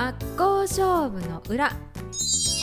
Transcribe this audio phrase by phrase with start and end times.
[0.00, 1.76] 真っ向勝負の裏。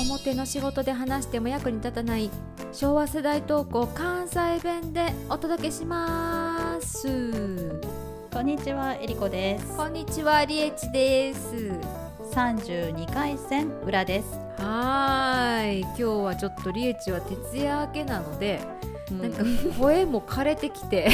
[0.10, 2.32] 表の仕事で話しても役に立たない。
[2.74, 7.72] 昭和世代投稿関西弁でお届けします。
[8.34, 9.78] こんにちは、えりこです。
[9.78, 11.74] こんにちはりえちです。
[12.34, 14.30] 三十二回戦裏です。
[14.58, 15.82] はーい。
[15.82, 18.62] 今日はちょっとりえちは徹夜明けなので、
[19.12, 19.44] ななんか
[19.80, 21.12] 声も枯れてきて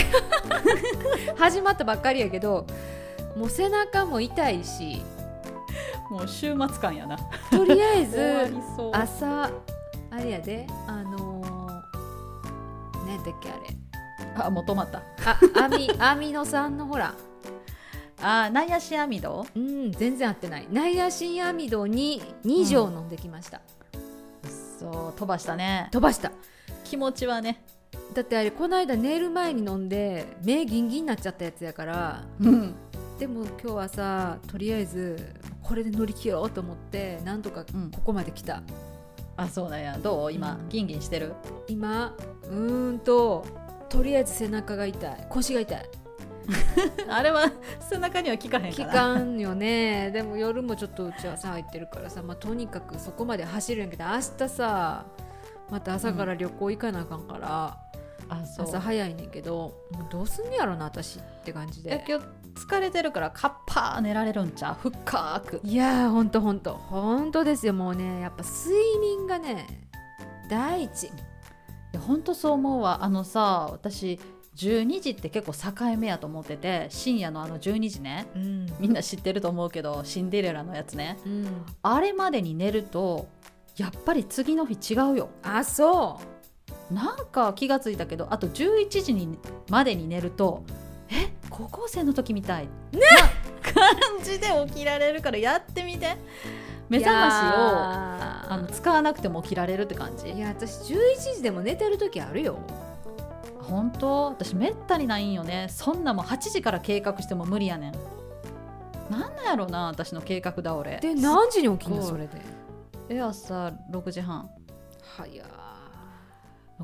[1.35, 2.65] 始まったばっかりやけど
[3.35, 5.03] もう背中も痛いし
[6.09, 7.17] もう週末感やな。
[7.49, 8.53] とりあえず。
[8.91, 9.49] 朝
[10.11, 15.01] あれやであのー、何だっけあれあ、もう止まった。
[15.25, 17.15] あアミアミノ酸のほら
[18.21, 19.45] あ、ナイアシアミド。
[19.55, 23.61] うん全然合ってないナイアシンアミドに2錠飲んできました、
[24.79, 25.89] そう、飛ばしたね。
[25.91, 26.31] 飛ばした
[26.83, 27.63] 気持ちはね。
[28.13, 32.75] だってあれこの間寝る前に飲んで目ギンギンになっちゃったやつやからうん。
[33.19, 38.63] でも今日はさとりあえずこれで乗り切ろうと思ってなんとかうんここまで来た、
[39.37, 39.97] あ、そうだや。
[39.97, 41.33] どう、今、うんギンギンしてる？
[41.67, 43.45] 今うーんと
[43.89, 45.89] とりあえず背中が痛い腰が痛い
[47.07, 48.91] あれは背中には効かへんか期な。
[49.15, 55.05] 間よねでも夜もちょっとうちはさ入ってるからさ、まあ、とにかくそこまで走るんやけど明日さ
[55.69, 57.97] また朝から旅行行かなあかんから、う。
[58.41, 59.73] 朝早いねんけど
[60.11, 62.03] どうすんねやろな私って感じで。
[62.07, 64.89] 今日疲れてるからカッパー寝られるんちゃう？
[64.89, 65.59] 深く。
[65.63, 66.75] いやーほんとほんと。
[66.75, 68.19] ほんとですよもうね。
[68.21, 69.87] やっぱ睡眠がね
[70.49, 71.09] 第一い
[71.93, 73.03] やほんとそう思うわ。
[73.03, 74.19] あのさ私
[74.55, 78.27] 12時って結構境目やと思ってて深夜のあの12時ね。
[78.35, 81.17] うん、みんな知ってると思うけどシンデレラのやつね。
[81.25, 83.27] うん、あれまでに寝ると
[83.77, 85.29] やっぱり次の日違うよ。
[85.41, 86.19] あそ
[86.91, 89.37] なんか気がついたけどあと11時に
[89.69, 90.63] までに寝ると
[91.09, 92.65] え高校生の時みたい。
[92.65, 92.69] ね。
[93.61, 93.83] 感
[94.23, 96.07] じで起きられるからやってみて。
[96.07, 96.09] う
[96.89, 100.29] 目覚ましをああの使わなくても起きられるって感じ。
[100.29, 102.59] いや私11時でも寝てる時あるよ。
[103.61, 104.25] 本当？
[104.25, 105.67] 私めったにないんよね。
[105.69, 107.93] そんなもん8時から計画しても無理やねん。
[109.09, 110.99] なんなんやろな私の計画だ俺。
[110.99, 112.03] で何時に起きんの？
[112.03, 112.41] それで。
[113.09, 114.49] え朝6時半。
[115.17, 115.45] はや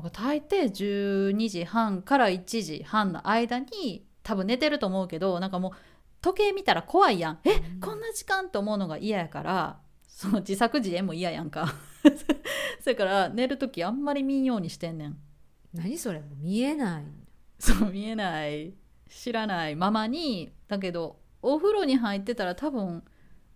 [0.00, 5.72] なんか大抵12時半から1時半の間に多分寝てると思うけどなんかもう
[6.22, 7.38] 時計見たら怖いやん。
[7.44, 11.74] えこんな時間と思うのが嫌やからその自作自演も嫌やんか。
[12.80, 15.18] それから寝る時あんまり見んようにしてんねん。
[15.74, 17.04] 何それ見えない
[17.58, 18.72] そう見えない。
[19.08, 20.50] 知らないままに。
[20.66, 23.04] だけどお風呂に入ってたら多分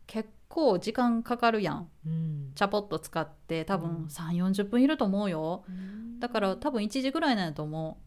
[0.07, 1.89] 結構時間かかるやん。
[2.07, 2.53] うん。
[2.55, 3.81] チャポッと使って多うん。
[3.81, 5.65] 分3 4 0分いると思うよ。
[6.21, 7.99] だから多分1時ぐらいなんやと思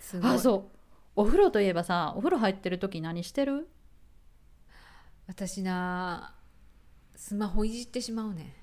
[0.00, 0.30] すごい。
[0.32, 0.78] うあそう。
[1.14, 3.68] お風呂といえばさお風呂入ってる時何してる？
[5.28, 6.34] 私な
[7.14, 8.56] スマホいじってしまうね。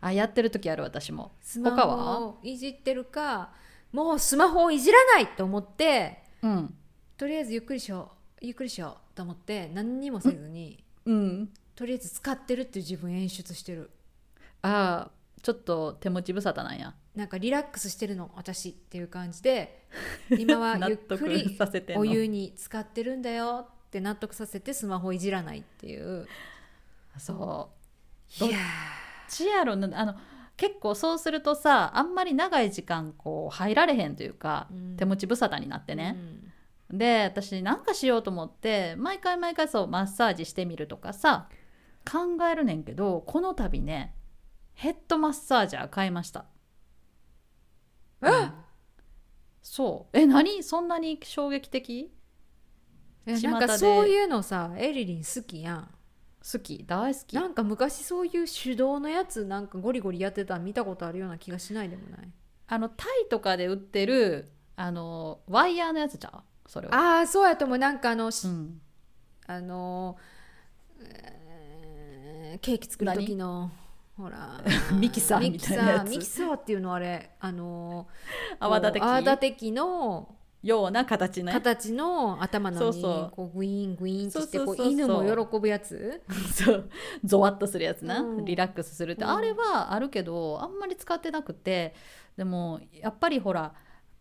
[0.00, 1.32] あやってる時ある私も。
[1.42, 3.50] スマホをいじってるか
[3.92, 6.74] もうスマホをいじらないと思ってうん。
[7.18, 10.82] とりあえずゆっくりしようゆっくりしようと思って何にもせずに。
[11.04, 13.90] うんとりあえず使ってるっていう自分演出してる。
[14.62, 15.10] あ
[15.42, 16.94] ちょっと手持ち無沙汰なんや。
[17.14, 19.86] なんかリラックスしてるの私っていう感じで
[20.36, 22.02] 今はゆっくりさせてんの。
[22.02, 26.26] お湯に使ってるんだよって納得させてスマホいじらないっていう。
[27.18, 27.70] そ
[28.40, 28.44] う。
[28.44, 28.58] いや
[29.28, 30.00] ちやろな。
[30.00, 30.14] あの
[30.56, 34.96] 結構そうするとさあんまり長い時間こう入られへんというか、うん。
[34.96, 36.16] 手持ち無沙汰になってーね、
[36.90, 36.98] うん。
[36.98, 41.48] で私なんかしようと思って毎回毎回そうマッサージしてみるとかさ
[42.10, 44.14] 考えるねんけどこの度ね
[44.74, 46.44] ヘッドマッサージャー買いました。
[48.22, 48.28] え？
[48.28, 48.52] うん。
[49.62, 50.18] そう。
[50.18, 50.62] え何？
[50.62, 52.12] そんなに衝撃的？
[53.26, 55.90] なんかそういうのさエリリン好きやん。
[56.52, 56.84] 好き。
[56.86, 57.34] 大好き。
[57.34, 62.28] なんか昔そういう手動のやつなんかゴリゴリやってたの見たことあるような気がしないでもない。
[62.68, 66.70] あのタイとかで売ってるあのワイヤーのやつじゃう？
[66.70, 66.94] それは。
[66.94, 67.78] ああそうやと思う。
[67.78, 68.80] なんかあの、しうん。
[69.46, 70.16] あの
[72.56, 73.70] えーケーキ作る時の
[74.16, 74.62] ほら。
[74.98, 76.08] ミキサーみたいなやつ。
[76.10, 78.06] ミキサーミキサーっていうのあれあの
[78.58, 79.02] 泡立て器？
[79.02, 86.22] 泡立て器のような形ね形の頭のにこうグイーングイーンってしてこう犬も喜ぶやつ？
[86.54, 86.90] そう。
[87.24, 88.44] ゾワッとするやつな、うん。
[88.46, 89.30] リラックスするって、うん。
[89.30, 91.94] あれはあるけどあんまり使ってなくて
[92.38, 93.74] でもやっぱりほら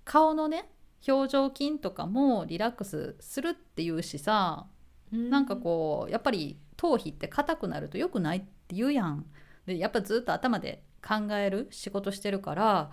[0.03, 0.69] 顔のね
[1.07, 4.67] 表情筋とかもリラックスするっていうしさ、
[5.11, 9.25] なんかこうやっぱり頭皮って硬くなると良くないって言うやん
[9.65, 12.91] でやっぱずっと頭で考える仕事してるから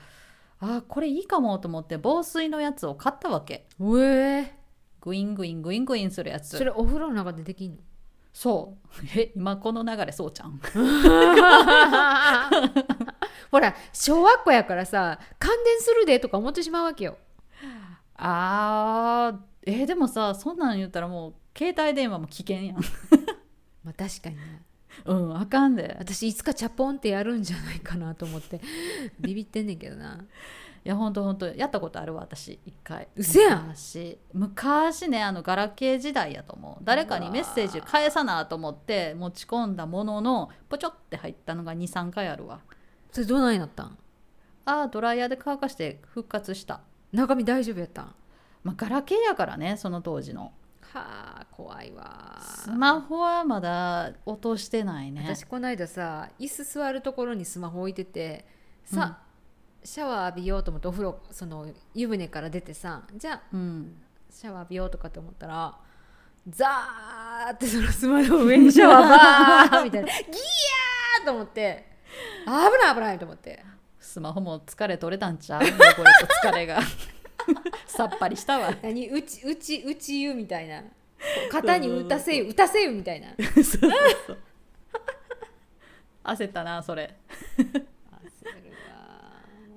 [0.61, 4.55] あこれいいかもと思って防水のやつを買ったわけうえ
[5.01, 7.79] グイングイングイングインするやつそれお風呂の中でできんの
[8.33, 10.61] そうえ今この流れそうちゃん
[13.51, 17.19] ほら小学校やからさ感電するでとか思ってしまうわけよ
[18.17, 22.77] あーえーでもさそんなん言ったらもう携帯電話も危険やん
[23.85, 24.63] まあ確かにね。
[25.07, 25.97] うんあかんで。
[25.99, 28.61] 私いつかチャポンってやるんじゃないかなと思って。
[29.21, 30.25] ビビってんねんけどな。
[30.85, 33.09] いやほんとほんとやったことあるわ私一回。
[33.17, 33.67] うせやん。
[33.69, 34.19] 昔。
[34.33, 36.85] 昔ねあのガラケー時代やと思う。
[36.85, 42.61] 誰かにメッセージ返さなと思って持ち込んだもののポチョって入ったのが23回あるわ。
[43.13, 43.99] それどないなったん？
[44.65, 46.81] あードライヤーで乾かして復活した。
[47.13, 48.15] 中身大丈夫やったん？
[48.65, 50.53] まあガラケーやからねその当時の
[50.95, 52.39] はあ怖いわ。
[52.41, 55.23] スマホはまだ落としてないね。
[55.25, 58.47] 私この間さ椅子座るところにスマホ置いてて
[58.85, 59.19] さ、
[59.85, 63.97] シャワー浴びようと思ってお風呂その湯船から出てさじゃあうん。
[64.31, 65.75] シャワー浴びようとかって思ったら
[66.49, 71.87] ザーってそのスマホの上にシャワーバーみたいな ギヤーと思って
[72.45, 73.65] 危ない危ないと思って。
[74.01, 75.63] スマホも疲れ取れたんちゃう？
[75.63, 75.79] 汚れと
[76.45, 76.81] 疲れが
[77.87, 78.75] さっぱりしたわ。
[78.83, 79.09] 何？
[79.11, 80.83] うちうちうち湯みたいな。
[81.51, 83.29] 肩に打たせ湯打たせ湯みたいな。
[83.55, 83.91] そうそう
[84.27, 84.39] そう。
[86.25, 87.17] 焦ったなそれ。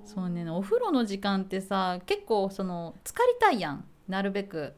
[0.04, 3.84] そうねお風呂の時間ってさ結構その浸かりたいやん。
[4.08, 4.72] なるべく。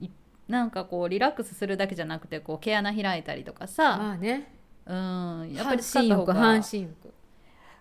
[0.00, 0.08] い
[0.48, 4.52] なんかこうリラックスするだけじゃなくてこう毛穴開いたりとかさ、まあね。
[4.86, 7.14] うんやっぱり使半身た方が半身浴。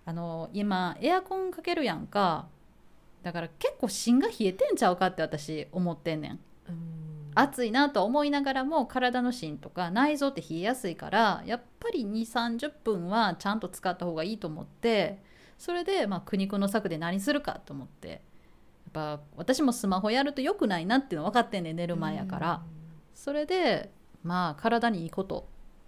[0.05, 2.47] あの今エアコンかけるやんか
[3.23, 6.31] だから結構芯が冷えてんちゃうかって私思ってんねん。
[6.31, 6.79] うん。
[7.35, 15.23] 暑いなとは思いながらも体の芯とか内臓って冷えやすいからやっぱり2 3 0分はちゃんと使った方がいいと思って
[15.57, 18.21] それで、まあ、苦肉の策で何するかと思って。
[18.93, 22.63] やっぱ私もスマホやると良くないなっていうの分かってんねん寝る前やから、
[23.15, 23.91] それで
[24.23, 25.47] まあ体にいいこと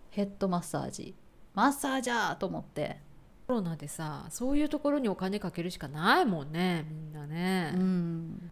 [0.09, 1.13] ヘッドマッサージ。
[1.53, 3.01] マッサージャーと思って、
[3.47, 8.51] コロナでさそういうところにお金かけるしかないもんねみんなね、うん、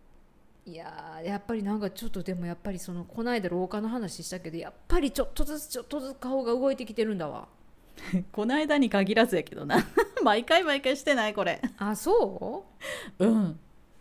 [0.66, 7.48] いやーやっぱりなんかちょっとでもやっぱりそのこないだ廊下の話したけどやっぱりちょっとずつちょっとずつ顔が動いてきてるんだわ。
[8.32, 9.78] こないだに限らずやけどな。
[10.24, 11.62] 毎回毎回してないこれ。
[11.78, 12.66] あそ
[13.20, 13.26] う？
[13.26, 13.60] ん。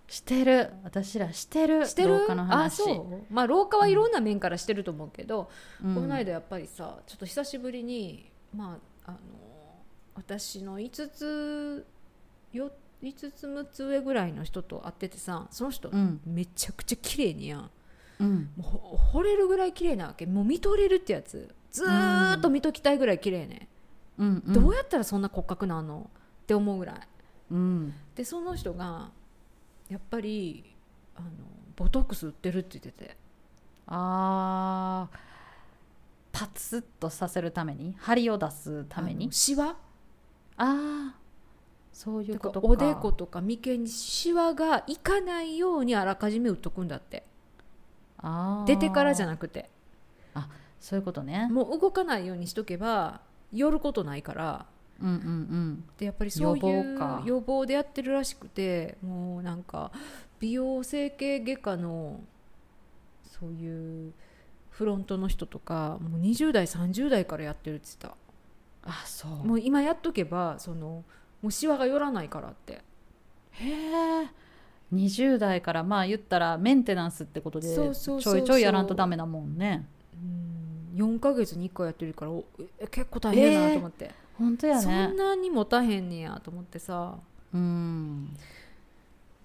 [0.08, 0.70] してる。
[0.82, 2.20] 私らしてるうしてる？
[2.20, 2.90] 廊下のあ話そ
[3.30, 3.32] う？
[3.34, 5.50] まあ廊下はいろんな面からしてると思うけど、
[5.84, 5.94] うん。
[5.94, 9.18] この間やっぱりさちょっと久しぶりにまああの
[10.14, 11.86] 私の5つ
[12.52, 12.70] よ
[13.02, 16.20] 5つ6つ上ぐらいの人と会っててさその人、うん。
[16.26, 17.70] めちゃくちゃ綺麗にやん。
[18.20, 18.50] うん。
[18.56, 20.26] もうほ惚れるぐらい綺麗なわけ。
[20.26, 21.54] もう見とれるってやつ。
[21.70, 23.66] ずーっと見ときたいぐらい綺麗ね、
[24.18, 24.52] うんうん。
[24.52, 26.10] どうやったらそんな骨格なんの？
[26.42, 26.96] って思うぐらい。
[27.50, 27.94] うん。
[28.14, 29.10] でその人が
[29.88, 30.74] やっぱり
[31.16, 31.28] あの
[31.74, 33.16] ボトックス売ってるって言ってて。
[33.86, 35.18] あー。
[36.30, 37.94] パツッとさせるために？
[37.98, 39.32] 張りを出すために？
[39.32, 39.76] シワ？
[40.62, 41.14] ああ
[41.92, 47.24] そういうだことかおでことか眉間にシワがいかないようにあらかじめ売っとくんだって。
[48.18, 48.66] あー。
[48.66, 49.70] 出てからじゃなくて。
[50.80, 51.48] そういうことね。
[51.48, 53.20] もう動かないようにしとけば
[53.52, 54.66] 寄ることないから。
[55.00, 55.84] うんうんうん。
[55.96, 57.22] でやっぱりそういう予防か。
[57.24, 59.92] 予防でやってるらしくてもうなんか
[60.40, 62.20] 美容整形外科の
[63.22, 64.12] そういう
[64.70, 68.21] フロントの人とかもう20代30代からやってるって言って
[68.84, 69.30] あそう。
[69.30, 71.04] たもう今やっとけばその
[71.40, 72.82] もうシワが寄らないからって。
[73.52, 73.70] へ
[74.22, 74.30] え
[74.92, 79.86] 20代からまあ言ったらメンテナンスってことでちょいちょいやらんとダメなもんね。
[80.14, 81.16] うん。
[81.16, 82.32] 4ヶ月に1回やってるから
[82.90, 87.16] 結構大変やなと思って、本当やそねんなに持たへんねやと思ってさ。
[87.54, 88.36] うん。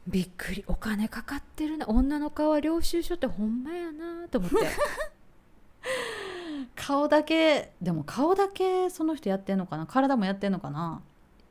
[0.08, 0.64] びっくり。
[0.68, 1.88] お金かかってるな。
[1.88, 4.56] 女の顔は領収書ってほんまやなと思って
[6.78, 9.86] 顔だけでも顔だけその人やってんのかな？
[9.88, 11.02] 体もやってんのかな？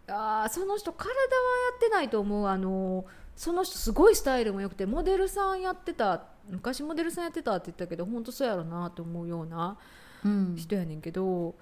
[0.09, 2.47] あーその人体はやってないと思う。
[2.47, 3.04] あの
[3.35, 9.76] その人すごいスタイルも良くてモデルさんやってた昔モデルさんやってたって言ったけど本当そうやろなと思うような
[10.25, 10.54] うん。
[10.56, 11.54] 人やねんけど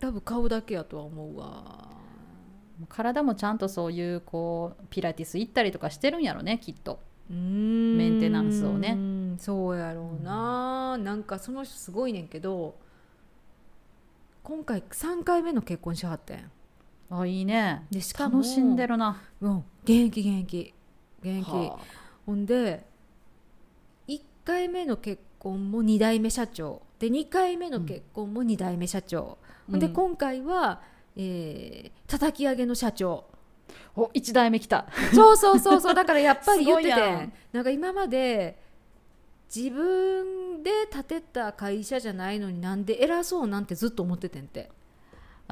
[0.00, 1.88] 多分顔だけやとは思うわ。
[2.88, 6.98] 体もちゃんとそういうこうピラティス行ったりとかしてるんやろねきっと。
[7.28, 8.96] メンテナンスをね
[9.38, 12.74] そうやろうな、なんかその人すごいねんけど
[14.42, 16.50] 今回3回目の結婚しはってん。
[17.10, 17.86] あいいね。
[17.90, 19.20] でしかも楽しんでるな。
[19.40, 20.74] うん現役現役
[21.22, 21.78] 現役はあ。
[22.26, 22.84] ほんで
[24.08, 26.82] 1回目の結婚も2代目社長。
[26.98, 29.38] で2回目の結婚も2代目社長、
[29.70, 30.82] ほんでうん今回は、
[31.16, 33.24] えー叩き上げの社長。
[33.94, 34.86] お1代目来た。
[35.14, 35.94] そうそうそうそう。
[35.94, 38.58] だからやっぱり言ってて なんか今まで
[39.54, 44.70] 自分で建てた会社じゃないのになんで偉そうなんてずっと思っててんて。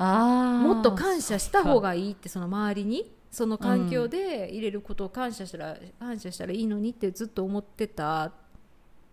[0.01, 8.35] あもっと感謝した方がいいってその周りにその環境で入れることを感謝したら、感謝したらいいのにってずっと思ってたって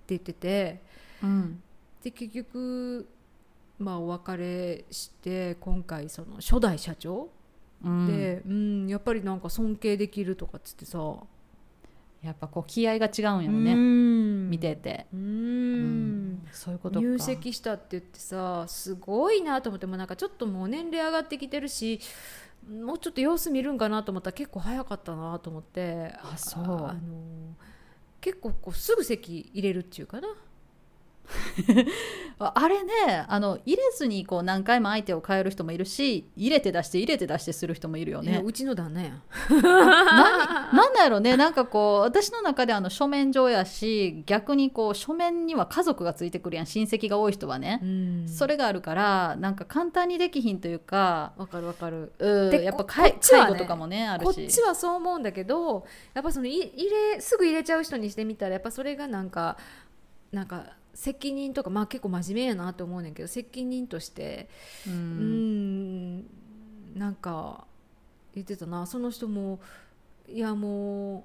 [0.10, 0.84] 言ってて。
[1.24, 1.62] うん
[2.04, 3.10] で結局
[3.80, 7.30] まあお別れして今回その初代社長
[7.84, 8.08] うん。
[8.08, 11.00] で、うんやっぱりなんか尊敬できるとかっつってさ
[12.25, 16.34] やっぱこう気合が違うんやろね、ね見てて、ううん。
[16.34, 17.05] んそういうことか。
[17.05, 22.00] 入籍したって言ってさすごいなと思ってもなんかちょっともう年齢上がってきてるし
[22.70, 26.13] もうちょっと様子見るんかなと思ったら結構早かったなと思って。
[26.22, 26.63] あそう。
[26.63, 27.55] あの
[28.22, 30.27] 結構こうすぐ席入れるっていうかな
[32.39, 38.41] あ あれねあの入れずにこう何回も相手を変える人もいるし入れて出して入れて出してする人もいるよね。
[38.44, 39.62] うちの旦那やん何
[40.74, 41.38] なんだやろね。
[41.38, 46.65] なんかこう私の中であの書面上やし逆にこう書面には家族がついてくるやん。
[46.65, 48.27] 親戚が多い人はね、うん。
[48.27, 52.12] それがあるからなんか簡単にできひんというかわかるわかる。
[52.20, 54.36] うんでやっぱこ介ね介護とかもねあるし。
[54.36, 59.58] こっちはそう思うんだけどやっぱそのい入れすぐ入れちゃう人にしてみたらやっぱそれがなんか
[60.32, 64.49] なんか責任とかまあ結構真面目やなと思うねんけど責任として
[64.87, 66.25] ううんん
[66.95, 67.65] なんか
[68.33, 68.85] 言ってたな。
[68.87, 69.59] その人も
[70.27, 71.23] いやもう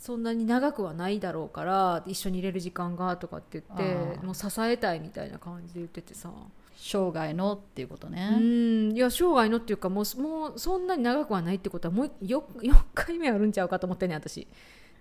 [0.00, 6.30] そんなに長くはないだろうから一緒に入れる時間がとかって言ってもう支えたいみたいな感じで言っててさ
[6.76, 8.92] 生涯のっていうことうね、ん。
[8.92, 14.46] いや生涯のっていうかもうもうそんなに長くはないってことはもう 4, 4回目あるんちゃうかと思ってんねん私。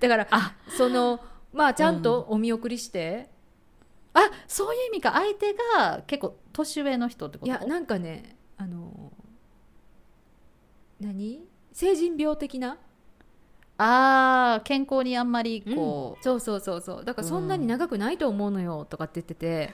[0.01, 0.53] だからあ。
[0.77, 1.19] その
[1.53, 3.29] まあちゃんとお見送りして、
[4.13, 5.11] あそういう意味か。
[5.13, 7.51] 相手が結構年上の人ってこと？
[7.51, 9.11] いやなんかねあの
[10.99, 11.43] 何？
[11.71, 12.77] 成人病的な？
[13.77, 17.05] あー健康にあんまりこそうそうそうそう。
[17.05, 19.73] だからそんなに長くないと思うのよとかって言ってて、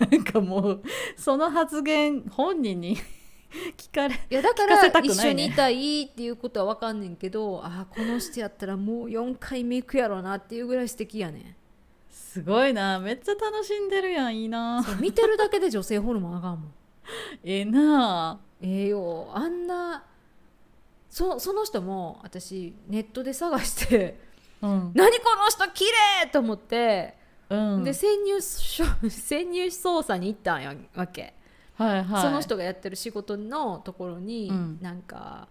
[0.00, 0.82] う、 なんかもう
[1.16, 2.98] その発言本人に
[3.76, 5.12] 聞かれいやだか聞かせたらくないね。
[5.14, 11.38] 一緒にいたいっていうことは分かんねんけどあーこの人やったらもう4回目行くやろなっていうぐらい素敵やね。
[11.38, 11.56] ん
[12.10, 12.98] すごいな。
[13.00, 14.84] めっちゃ楽しんでるやんいいな。
[15.00, 16.72] 見てるだけで女性ホルモン上がんもん。
[17.42, 18.38] ええな。
[18.60, 19.30] ええよ。
[19.32, 20.04] あんな
[21.08, 24.20] そその人も私ネットで探して
[24.60, 25.84] うん「何この人綺
[26.22, 27.14] 麗と思って、
[27.48, 27.84] うん。
[27.84, 31.34] で潜入潜入捜査に行ったんやわけ、
[31.78, 32.22] はいはい。
[32.22, 34.78] その人がやってる仕事のところに、うん。
[34.82, 35.48] なんか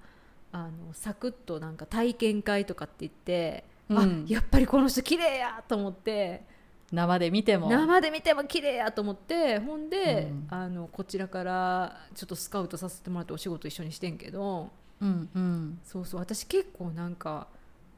[0.51, 3.97] あのサクッとなんか体験会とかって言って、うん。
[3.97, 6.43] あやっぱりこの人綺麗やと思って
[6.91, 7.69] 生で見ても。
[7.69, 10.47] 生で見ても綺麗やと思ってほんで、うん。
[10.49, 14.69] あのこちらからちょっとスカウトさせてもらってお仕事一緒にしてんけど
[15.01, 15.79] うんうん。
[15.85, 17.47] そうそう私結構なんか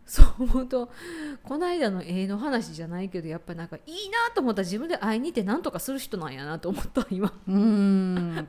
[0.09, 0.89] そう思うと
[1.43, 7.31] この間の絵の話じゃないけどやっぱなんかいいなと思ったら自分で会いに行って何とかする人なんやなと思った今。
[7.47, 8.47] うーん。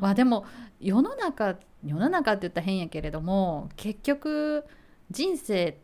[0.00, 0.46] まあでも
[0.80, 4.64] 世の中世の中って言ったら変やけれども結局
[5.10, 5.74] 人生っ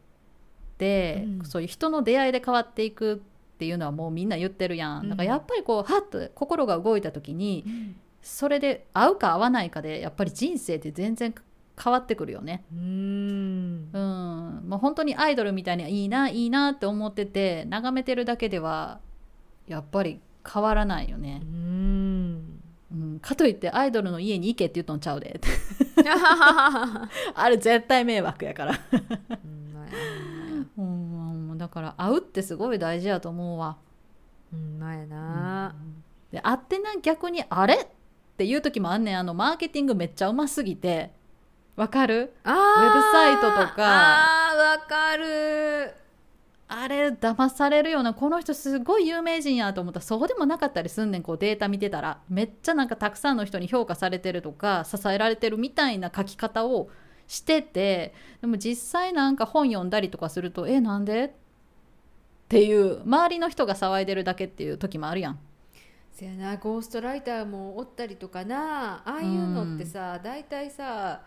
[0.79, 1.45] て、うん。
[1.45, 5.11] そういう人の出会いで変わっていくっていうのはもうみんな言ってるやん。
[5.11, 11.35] だからやっぱりこうはっと心が動いた時にそれで合うか合わないかでやっぱり人生って全然
[11.83, 12.65] 変わってくるよね。
[12.73, 13.89] うーん。
[13.93, 19.01] うん、もう本当にアイドルみたいにいいないいなって思ってて眺めてるだけでは
[19.67, 21.41] やっぱり変わらないよね。
[21.43, 21.47] う。
[21.47, 22.61] ん。
[22.93, 25.41] うん、かといってアイドルの家に行けって言ったんちゃうで。
[27.35, 28.75] あれ絶対迷惑やから、
[30.77, 31.59] うん。
[31.59, 33.79] だから会うってすごい大事やと思うわ、
[34.53, 34.79] うん。
[34.79, 35.75] まやな、
[36.31, 37.75] で会ってな逆にあれ？
[37.75, 37.87] っ
[38.37, 39.19] ていう時もあんねん。
[39.19, 41.13] あのマーケティングめっちゃうますぎて
[41.77, 42.35] わかる？
[42.45, 43.75] ウェブサイトとか。
[43.79, 45.95] あーわかる。
[46.69, 50.01] あれ騙されるようなこの人すごい有名人やと思った。
[50.01, 52.21] らそうでもなかったりすんねんこうデータ見てたら。
[52.29, 56.89] めっちゃなんかたくさんの人に評価されてるとか支えられてるみたいな書き方を
[57.27, 58.15] してて。
[58.41, 61.25] でも実際なんか本読んだりとかするとえなんで？
[61.25, 61.31] っ
[62.49, 65.39] ていう周りの人が騒いでるだけっていう時もあるやん。
[66.13, 69.03] せやなゴーストライターもおったりとかな。
[69.07, 71.23] ああいうのってさ、大体さ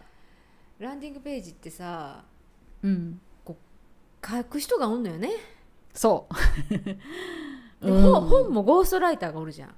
[0.80, 2.24] ランディングページってさ
[2.84, 3.20] うん、
[4.28, 5.30] 書く人がおんのよね、
[5.94, 7.86] そう。
[7.86, 9.76] でうん本本もゴーストライターがおるじゃん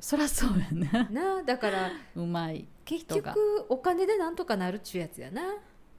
[0.00, 1.08] そりゃそうやね。
[1.10, 2.66] なだからうまい。
[2.84, 5.42] 結人が局お金でなんとかなるっちゅうやつやな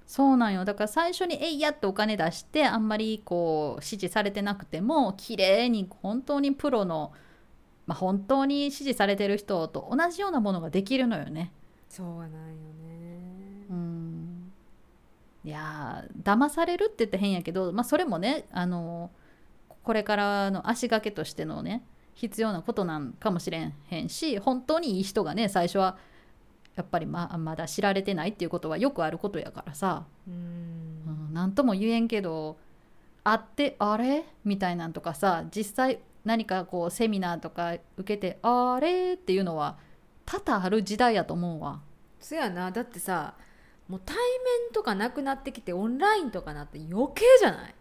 [0.06, 7.14] そうなんよだから最初に「えいや」ってお金出してあんまりこう支持されてなくても綺麗に本当にプロの、
[7.86, 11.54] まあ、本当に支持されてる人と同じようなものができるのよね。
[11.88, 12.92] そうはないよね
[13.40, 13.41] うん
[15.44, 19.12] いやー騙されるって言って変やけど、まあ、それもねあの
[19.84, 21.84] これからの足掛けとしてのね
[22.14, 25.98] 必要なことなんかもしれへんし本当にいい人がね最初は
[26.76, 30.06] やっぱりままだ知られてないっていうことはよくあることやからさ。
[30.28, 30.34] うん。
[30.34, 32.58] うん、なんとも言えんけど
[33.24, 34.24] 会ってあれ？
[34.46, 39.14] みたいなんとかさ実際何かこうセミナーとか受けてあれ？
[39.14, 39.78] っていうのは
[40.26, 41.82] 多々ある時代やと思うわ。
[42.20, 42.72] そやな。
[42.72, 43.34] だってさ
[43.92, 47.76] もう対面とかなくなってきてオンラインとかなって余計じゃない？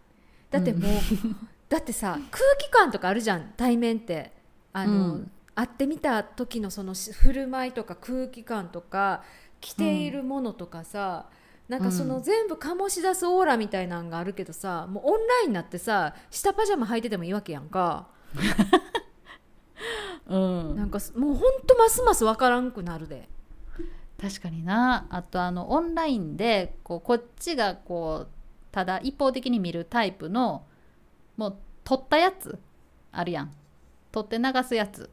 [0.50, 0.92] だってもう、
[1.70, 4.32] だってさ空気感とかあるじゃん対面って。
[4.72, 5.30] あの、うん。
[5.54, 9.22] 会ってみた時のそのし振る舞いとか空気感とか
[9.60, 11.26] 着ているものとかさ、
[11.68, 12.22] なんかそのうん。
[12.22, 18.06] 全部醸し出すオーラみたいなんがあるけどさもうオンラインになってさ下パジャマ履いててもいいわけやんか、
[20.26, 20.76] うん。
[20.76, 23.28] なんかもうほんとますます分からんくなるで
[24.20, 25.06] 確かにな。
[25.08, 28.28] あとあのオンラインでこうこっちがこう
[28.70, 30.64] ただ一方的に見るタイプの
[31.36, 32.58] もう撮ったやつ
[33.12, 33.52] あるやん。
[34.12, 35.08] 撮って流すやつ。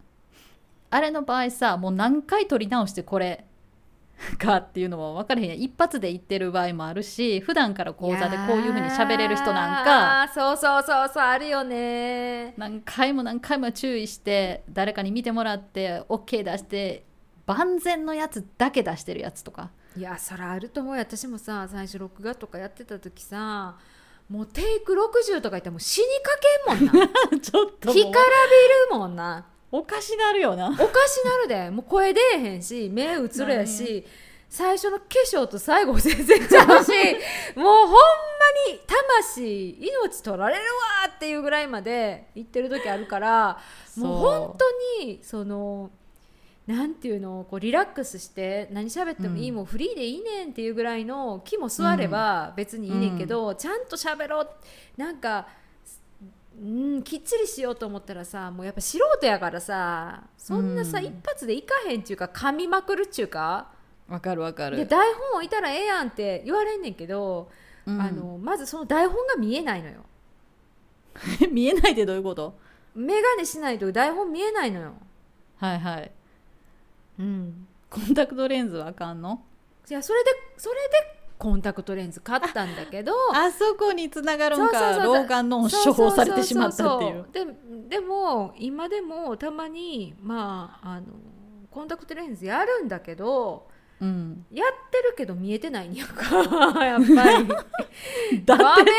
[0.89, 3.45] あれの場合さもう何回撮り直してこれ
[4.39, 5.61] かっていうのも分からへんやん。
[5.61, 12.53] 一発で言ってる場合もあるし普段から講座でこういうふうに喋れる人なんかかそうそうそうそうあるよね。
[12.57, 17.06] 何回も何回も注意して誰かに見てもらって OK 出して
[17.47, 19.71] 万全のやつだけ出してるやつとか。
[19.97, 21.01] いやそれあると思うよ。
[21.01, 23.77] 私もさ最初録画とかやってた時さ
[24.29, 26.37] もうテイク60とか言ったらもう死にか
[26.77, 27.07] けんもんな。
[27.39, 29.47] ちょっと干からびるもんな。
[29.71, 30.67] おかしなるよな。
[30.67, 30.77] おか
[31.07, 31.69] しなるで。
[31.71, 34.05] もう声出えへんし目映るやし
[34.49, 36.91] 最初の化粧と最後全然ちゃうし
[37.55, 37.97] もうほんま
[38.71, 38.79] に
[39.25, 40.61] 魂命取られる
[41.05, 43.59] わっていうぐらいまで言ってる時あるから
[43.97, 45.91] もう本当にその
[46.67, 49.55] なんていうのこうリラックスして何喋ってもいい、うん。
[49.55, 54.49] もうフリーでいいねんっていうぐらいの気も座れば別にいいねんけど、ちゃんと喋ろう。
[54.97, 55.47] なんか、
[56.61, 61.05] うん、きっちりしようと思ったらさもうやっぱ素人やからさそんなさ、うん。
[61.05, 63.69] 一発でいかへんっていうか噛みまくるっちゅうか
[64.09, 67.49] わかるわかでる、台本置いたらええやんって言われんねんけど、
[67.85, 68.01] うん。
[68.01, 70.03] あのまずその台本が見えないのよ。
[71.49, 72.59] 見えないでどういうこと？
[72.93, 74.93] 眼鏡しないと台本見えないのよ。
[75.57, 76.11] はいはい
[77.19, 77.67] うん。
[77.89, 79.41] コンタクトレンズはあかんの？
[79.89, 87.25] いやそれでそれでコンタクトレンズ買ったんだけどあそこにつながるんか老眼の処方されてしまったっていう。
[87.89, 91.07] でも今でもたまにまああの
[91.71, 93.67] コンタクトレンズやるんだけど
[93.99, 94.45] うん。
[94.51, 96.23] やってるけど見えてないんやんか
[96.85, 97.05] やっぱ
[97.39, 97.47] り。
[98.45, 98.91] だ画面が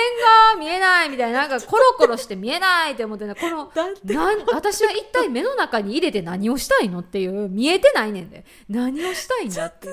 [0.59, 3.71] 見えないみたいななんかコロコロして見えないって思ってねこの
[4.05, 8.45] なん私は一体目の中に入れて何をしたいのっていう見えてないねんで。
[8.69, 9.89] 何をしたいんだって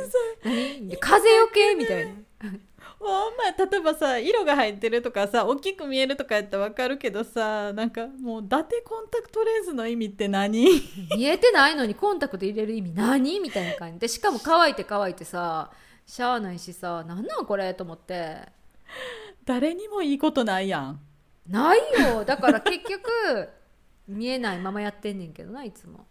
[1.00, 1.76] 風よけ？
[1.76, 2.12] みたいな
[2.98, 10.82] ほんまや例えばさ色が入ってるとかさ大きく見えるとかやったらわかるけどさなんかもう伊達コンタクトレンズの意味って何？
[11.16, 14.00] 見えてないのにコンタクト入れる意味何みたいな感じ。
[14.00, 15.72] でしかも乾いて乾いてさ
[16.06, 18.38] しゃあないしさなんなんこれと思って。
[19.46, 21.00] 誰にもいいことないやん。
[21.48, 22.26] ないよ。
[22.26, 23.50] だから結局
[24.08, 26.06] 見えないままやってんねんけどないつも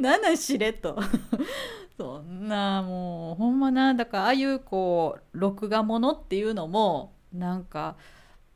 [0.00, 0.98] なんなんしれっと。
[1.96, 7.96] そんなもうほんまなだからああいうこう録画ものっていうのもなんか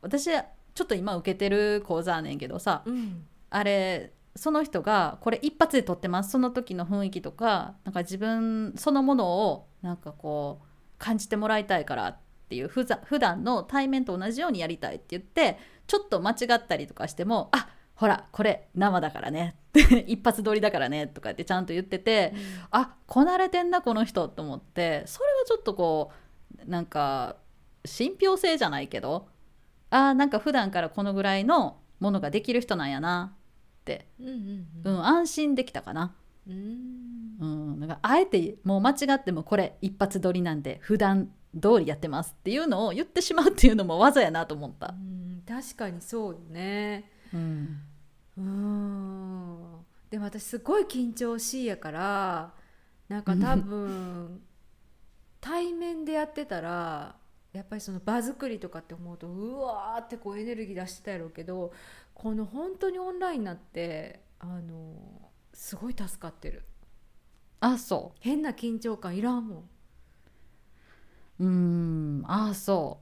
[0.01, 3.25] 私ちょっと今受けてる講座ねんけどさうん。
[3.49, 6.31] あれその人がこれ一発で撮ってます。
[6.31, 12.17] その時の雰囲気とかなんか自分そのものをなんかこう感じてもらいたいからっ
[12.49, 15.57] ていうふざ普段の対面と同じようにやりたいって言って
[15.87, 19.55] ちょっと間違ったりとかしてもあほらこれ生だからね。
[20.07, 21.07] 一発撮りだからね。
[21.07, 22.33] とかってちゃんと言ってて、
[22.71, 25.03] あこなれてんなこの人と思って。
[25.07, 26.11] それはちょっとこ
[26.65, 27.37] うなんか
[27.85, 29.27] 信憑性じゃないけど
[29.89, 33.35] あーなんか普段からこのぐらいのものができる人なんやな。
[33.81, 36.13] って、うんうんう、うん安心できたかな。
[36.47, 36.97] うん。
[37.39, 41.31] うん、だからあえてもう間違ってもこれ一発撮りなんで普段
[41.61, 44.87] 通りやってますっていうのを言ってしまうっていうのも技やなと思った。
[44.87, 47.09] うん確かにそうよね。
[47.33, 47.79] うん、
[48.37, 49.85] うん。
[50.09, 52.53] でも私すごい緊張しいやから
[53.09, 54.41] なんか多分
[55.41, 57.17] 対面でやってたら
[57.53, 61.73] やっぱりその場作りとかって思うとうわーってこうエネルギー出してたやろうけど
[62.13, 66.63] この本当にオンラインになってあのすごい助かってる。
[67.59, 69.69] あそ変な緊張感いらんもん。
[71.39, 72.23] ううん。
[72.27, 73.01] あそ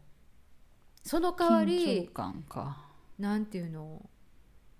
[1.04, 2.78] そのう代わり緊張感か。
[3.20, 4.10] なんていうの？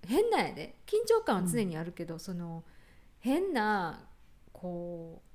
[0.06, 0.76] 変なんやで。
[0.86, 2.64] 緊張感は常にあるけど、その
[3.18, 4.08] 変な
[4.52, 5.26] こう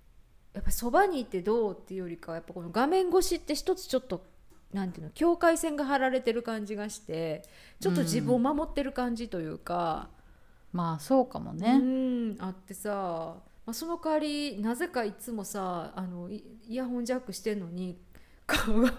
[0.56, 4.26] やっぱそばにいてどうっていうよりかはやっぱこの画面越しって一つちょっと
[4.74, 7.44] なんていうの境界線が張られてる感じがして
[7.80, 10.10] ちょっと自分を守ってる感じというか、
[10.72, 17.98] まあそうかもうね、んあってさ、まあ、その代わりなぜかいつもさあのイイヤホンジャックしてんのに
[18.52, 18.94] 顔が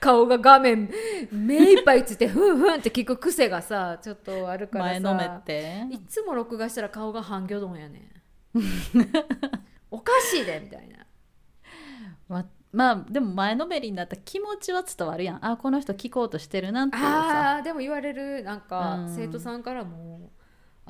[0.00, 0.90] 顔が画面
[1.30, 4.90] 目いっぱいついてふんふんって聞く癖がさちょっとあるからさ。
[4.90, 5.86] 前のめって。
[5.90, 8.10] いつも録画したら顔が半魚丼やねん。
[9.90, 11.06] おかしいでみたいな。
[12.28, 15.46] ままあでも前のめりになった気持ちは伝わるやん。
[15.46, 17.56] あこの人聞こうとしてるなっていうさ。
[17.56, 18.42] あーでも言われる。
[18.42, 19.14] なんか、うん。
[19.14, 20.32] 生徒さんからも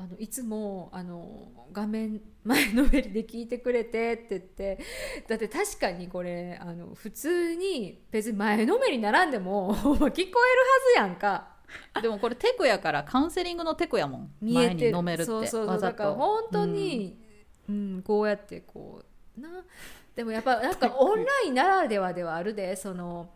[0.01, 4.79] あのいつもあの画面前のめりで聞いてくれてって言って
[5.27, 10.33] だって確かにこれあの普通に別に前のめりにならんでも聞こえるは
[10.95, 11.49] ずやんか。
[12.01, 14.31] でもこれテクやからカウンセリングのテクやもん。
[14.41, 15.79] 見えて前に飲めるってそうそうそう。
[15.79, 17.17] だからと本当に、
[17.69, 19.03] うんこうやってこ
[19.37, 19.49] うな。
[20.15, 23.29] でもやっぱなんかオンラインならではではあるでその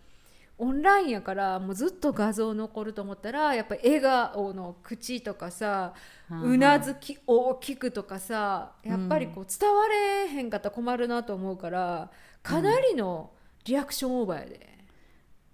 [0.57, 5.93] オンラインやからもうずっと画像残ると思ったらやっぱ笑顔の口とかさ
[6.29, 12.09] うなずき大きくとかさやっぱりこう伝われへんかったら困るなと思うから
[12.41, 13.31] かなりの
[13.65, 14.77] リアクションオーバーやで。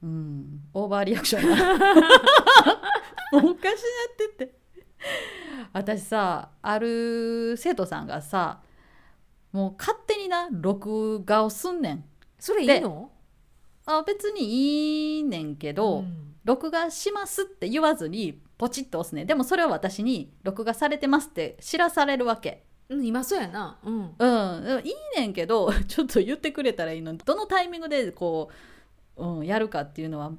[0.04, 1.50] うん、オーバーリアクション。
[1.50, 1.84] やおかし
[3.34, 3.56] なっ
[4.18, 4.54] てって。
[5.74, 8.62] 私さある生徒さんがさ
[9.52, 12.04] もう勝手にな録画をすんねん。
[12.40, 13.12] それいいの？
[13.98, 23.78] あ別にいいねんけど、うん録画しますって言わずにポチッと押すねんでもそれは私に録画されてますって知らされるわけうん、今そうやな。
[23.86, 28.50] うんうんいいねんけど ちょっと言ってくれたらいいのにどのタイミングでこ
[29.16, 30.34] う、うん、やるかっていうのは、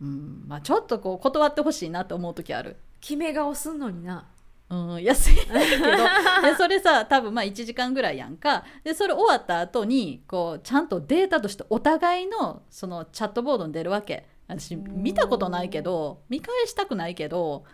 [0.00, 2.76] うんまあ、ちょっとこう断ってほしいなと思う時ある。
[3.00, 4.26] 決め顔すんのにな。
[4.68, 5.84] うん、安いんだけど
[6.42, 8.64] でそれさ多分まあ1時間ぐらいやんか。
[8.82, 14.26] でそれ終わった後にこうちゃんとデータとしてお互いのそのチャットボードに出るわけ。
[14.48, 17.64] 私見たことないけど見返したくないけど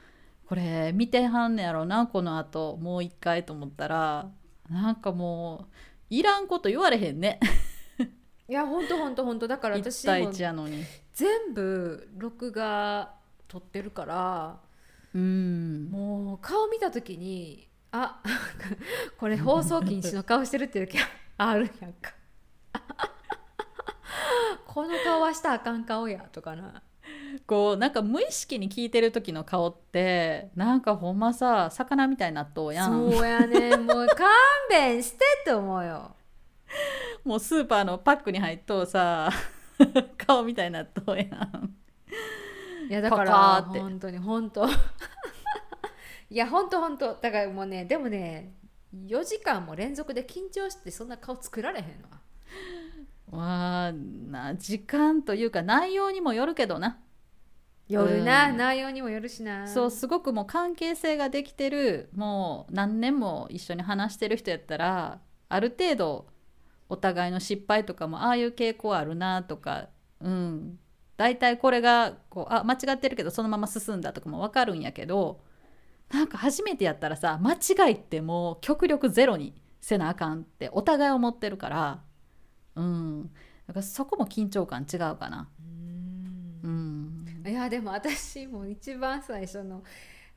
[0.47, 4.31] これ見てはんねやろなこのあともう一回と思ったら。
[4.71, 5.75] なんかもう
[6.09, 7.39] いらんこと言われへんね。
[8.49, 9.49] いやほんとほんとほんと。
[9.49, 10.85] だから1私対も1やのに。
[11.13, 13.15] 全部録画
[13.49, 14.61] 撮ってるから
[15.15, 15.89] うん。
[15.91, 18.23] もう顔見た時にあ
[19.19, 20.99] これ放送禁止の顔してるっていう時
[21.39, 22.15] あるやんか。
[24.67, 26.83] この顔はしたらあかん顔やとかな。
[27.47, 33.11] こうなんか無意識に聞いてる時の顔ってなんかほんまさ魚みたいになっとうやん。
[33.11, 33.77] そうやね。
[33.77, 34.29] もう勘
[34.71, 36.15] 弁してって思うよ。
[37.25, 39.31] もうスーパーのパックに入っとうさ
[40.17, 41.77] 顔みたいになっとうやん
[42.89, 44.67] いやだかパら本当に本当。
[46.31, 47.15] いや本当本当。
[47.15, 48.55] だからもうねでもね
[48.95, 52.23] 4時間も連続で緊張してそんな顔作られへんわ。
[53.31, 56.99] わあな時間というか内容にもよるけどな。
[57.89, 58.57] 夜な、うん。
[58.57, 59.67] 内容にもよるしな。
[59.67, 66.27] そうすごくもう関係性ができてるもう何年も一緒に話してる人やったらある程度
[66.89, 69.89] お互いの失敗とかもああいう傾向あるなとか
[70.21, 70.79] うん
[71.17, 75.41] 大体これがこうあ間違ってるけどそのまま進んだとかも分かるんやけど
[76.11, 82.03] なんか初めてやったらさ間違いってもう極力ゼロにせなあかんってお互い思ってるから
[82.77, 83.31] うん。
[83.67, 85.49] だからそこも緊張感違うかな。
[86.65, 87.25] うん。
[87.45, 87.51] うん。
[87.51, 89.83] いやでも私も一番最初の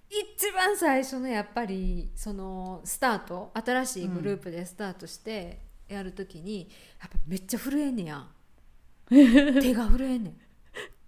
[0.10, 8.28] 一番最初のやっぱりそのスタート新しいグループでスタートしてやるときに、やっぱめっちゃ震えんねや。
[9.10, 10.38] 手が震えんねん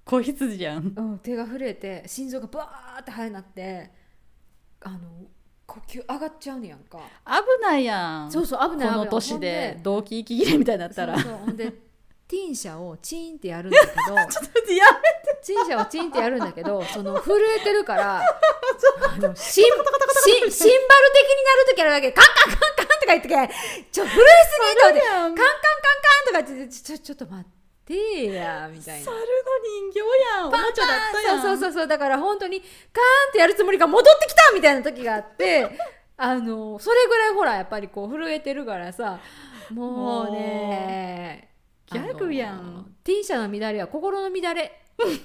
[0.07, 0.93] 子羊じゃん。
[0.95, 3.91] うん、手が震えて心臓がバーって速なって
[4.81, 4.99] あの
[5.65, 8.31] 呼吸上がっちゃうねやんか危ないやん。
[8.31, 11.19] そうそう危ないこの年で動機息切れみたいになったら。
[11.19, 11.87] そうほんで
[12.27, 14.85] ティーン車をチーンってやるんだけど ちょっと待ってや
[15.41, 19.85] チーン車をチーンってやるんだけどその震えてるから あのシンシシンバ
[20.43, 20.61] ル的に
[21.45, 23.35] なる時あるだけカンカンカンカンとか言ってけ
[23.91, 27.45] ちょ震えすぎと思ってカンカンカンカンとか言ってちょちょっと待っ
[27.85, 29.23] てやみたいな猿の
[29.63, 29.99] 人形
[30.37, 30.47] やん。
[30.47, 31.41] おもちゃだったやん。
[31.41, 32.69] そうそうそうだから本当にカーン
[33.29, 35.69] ってやるつもりが戻ってきたみたいな時があって
[36.17, 39.19] あのそれぐらいほらやっぱりこう震えてるからさ
[39.71, 41.49] もうね
[41.85, 45.21] ギャグやんあのティーン社の乱れは心の乱れ震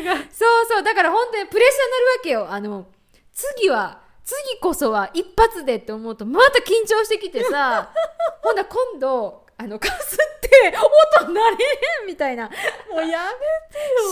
[0.00, 0.14] えが。
[0.30, 2.86] そうそうだから本当にプレッシャーになるわけよあの
[3.32, 7.92] 次は次こそは一発でって思うとまた緊張してきてさ
[8.42, 10.76] ほんなら今度あのかすって
[11.20, 12.50] 音鳴れへんみたいなも
[12.98, 13.22] うやめてよ。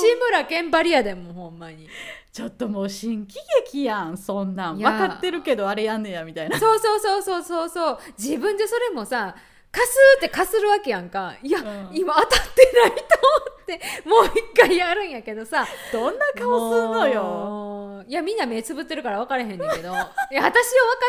[0.00, 1.88] 志村けんばりやでもうほんまに
[2.33, 4.16] ちょっともう新喜劇やん。
[4.16, 4.78] そんなん。
[4.78, 6.59] いや分かってるけどあれやんねやみたいな。
[6.59, 9.37] そうそうそうそうそうそう自分でそれもさ
[9.74, 11.34] かすってかするわけやんか。
[11.42, 11.88] いや、うん。
[11.92, 15.66] 今当たってないと思ってもう一回やるんやけどさ。
[15.92, 18.04] どんな顔すんのよ。
[18.06, 19.72] いやみんな目つぶってるから分からへんねんけど。
[19.82, 20.52] いや私は分か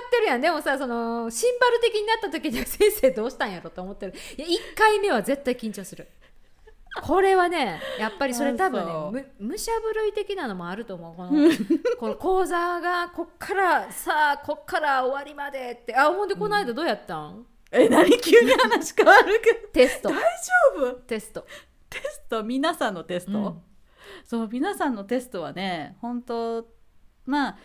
[0.08, 0.41] ってるやん。
[0.41, 4.13] でもさそのシンバル的になった時には先生どうしたんやろと思ってる。
[4.38, 6.08] いや1回目は絶対緊張する。
[7.04, 11.15] これはねやっぱりそれ多分ねむ武者震い的なのもあると思う。
[11.15, 11.49] この
[11.99, 15.95] この講座がこっからさあこっから終わりまでって。
[15.95, 17.45] あほんでこの間どうやったん、
[17.76, 19.68] え何急に話変わるけど。
[19.74, 20.10] テスト。
[20.10, 20.22] 大丈
[20.78, 20.94] 夫？
[21.02, 21.46] テスト。
[21.90, 22.44] テスト？
[22.44, 23.62] 皆さんのテスト、うん。
[24.24, 26.68] そう皆さんのテストはね本当
[27.26, 27.58] まあ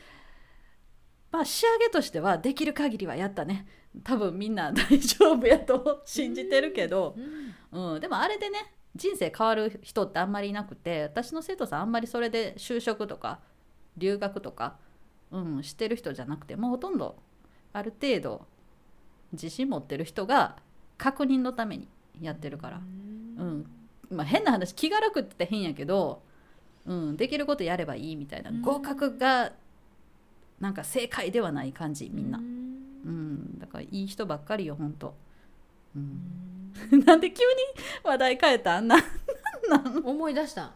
[1.30, 3.66] まあ仕上げとしてはできる限りはやったね。
[4.04, 7.16] 多分みんな大丈夫やと信じてるけど、
[7.72, 13.40] うん、でもあれでね人生変わる人ってあんまりいなくて私の生徒さんあんまりそれで就職とか
[13.96, 14.76] 留学とか、
[15.32, 17.16] うん、してる人じゃなくてもうほとんど
[17.72, 18.46] ある程度
[19.32, 20.56] 自信持ってる人が
[20.98, 21.88] 確認のために
[22.20, 22.80] やってるから、う
[23.44, 23.66] ん。
[24.10, 26.22] まあ、変な話気が楽って変やけど、
[26.86, 28.50] うん、できることやればいいみたいな。
[28.50, 28.62] うん。
[28.62, 29.52] 合格が
[30.58, 32.38] なんか正解ではない感じみんな。
[32.38, 35.14] う、うん、だからいい人ばっかりよほんと、
[35.96, 37.00] う、うん。
[37.00, 38.88] ん なんで急に話題変えたん？
[38.88, 38.96] な
[40.04, 40.72] 思い出した。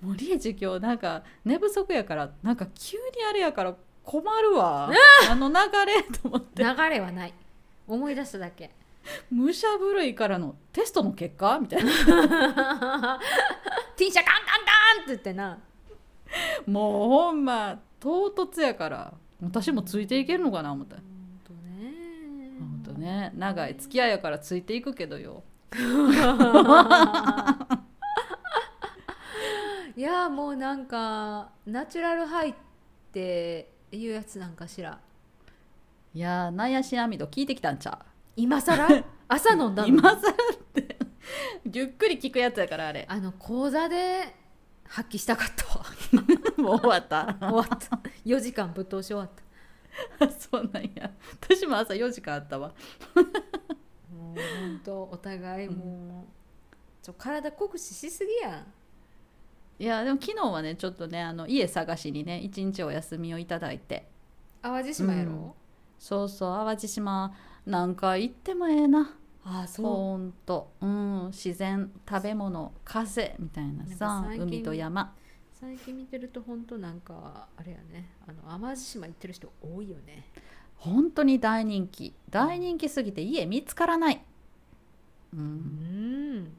[0.00, 4.88] もうリエジ今日なんか寝不足やからなんか急にあれやから困るわ。
[5.28, 6.62] あの流れと思って。
[6.62, 7.34] 流れはない。
[7.88, 8.70] 思い出しただけ。
[9.30, 11.58] 武者震いからのテストの結果？
[11.58, 11.90] みたいな。
[13.96, 15.58] ティンシャカンカンカンって言ってな。
[16.66, 19.12] もうほんま唐突やから。
[19.42, 20.72] 私もついていけるのかな？
[20.72, 20.96] 思った。
[20.96, 21.04] ほん
[21.44, 21.92] とね。
[22.60, 23.32] ほんとね。
[23.34, 25.42] 長い付き合いやからついていくけどよ。
[29.96, 32.54] いやもうなんかナチュラルハイっ
[33.12, 34.98] ていうやつなんかしら？
[36.14, 37.98] いやーナイアシンアミド聞いてきたんちゃ
[38.36, 39.04] 今更？
[39.28, 39.88] 朝飲んうだの？
[39.88, 40.32] 今更っ
[40.74, 40.96] て。
[41.72, 43.04] ゆっくり聞くやつやからあれ。
[43.08, 44.34] あの講座で
[44.88, 45.84] 発揮したかったわ。
[46.58, 47.36] もう終わった。
[47.40, 48.00] 終わった。
[48.24, 49.30] 4時間ぶっ通し終わっ
[50.18, 50.30] た。
[50.30, 51.10] そうなんや。
[51.40, 52.68] 私も朝4時間あったわ。
[54.12, 56.26] もう本当お互いもう、
[57.02, 58.66] ちょ体酷使しすぎやん
[59.78, 64.08] いやでも昨日はねちょっとねあの家探しにね一日お休みをいただいて。
[64.62, 65.52] 淡路島やろ、うん。
[65.98, 67.34] そうそう淡路島
[67.66, 69.14] 何回行ってもええな。
[69.44, 75.02] ああそほんと、うん、自然食べ物風みたいななんさ海と山。
[75.02, 75.08] う
[75.52, 78.10] 最近見てると本当なんかあれやね。
[78.26, 80.24] あの淡路島行ってる人多いよね。
[80.76, 82.14] 本当に大人気。
[82.30, 84.22] 大人気すぎて家見つからない、
[85.34, 85.44] う、うん
[86.40, 86.56] ん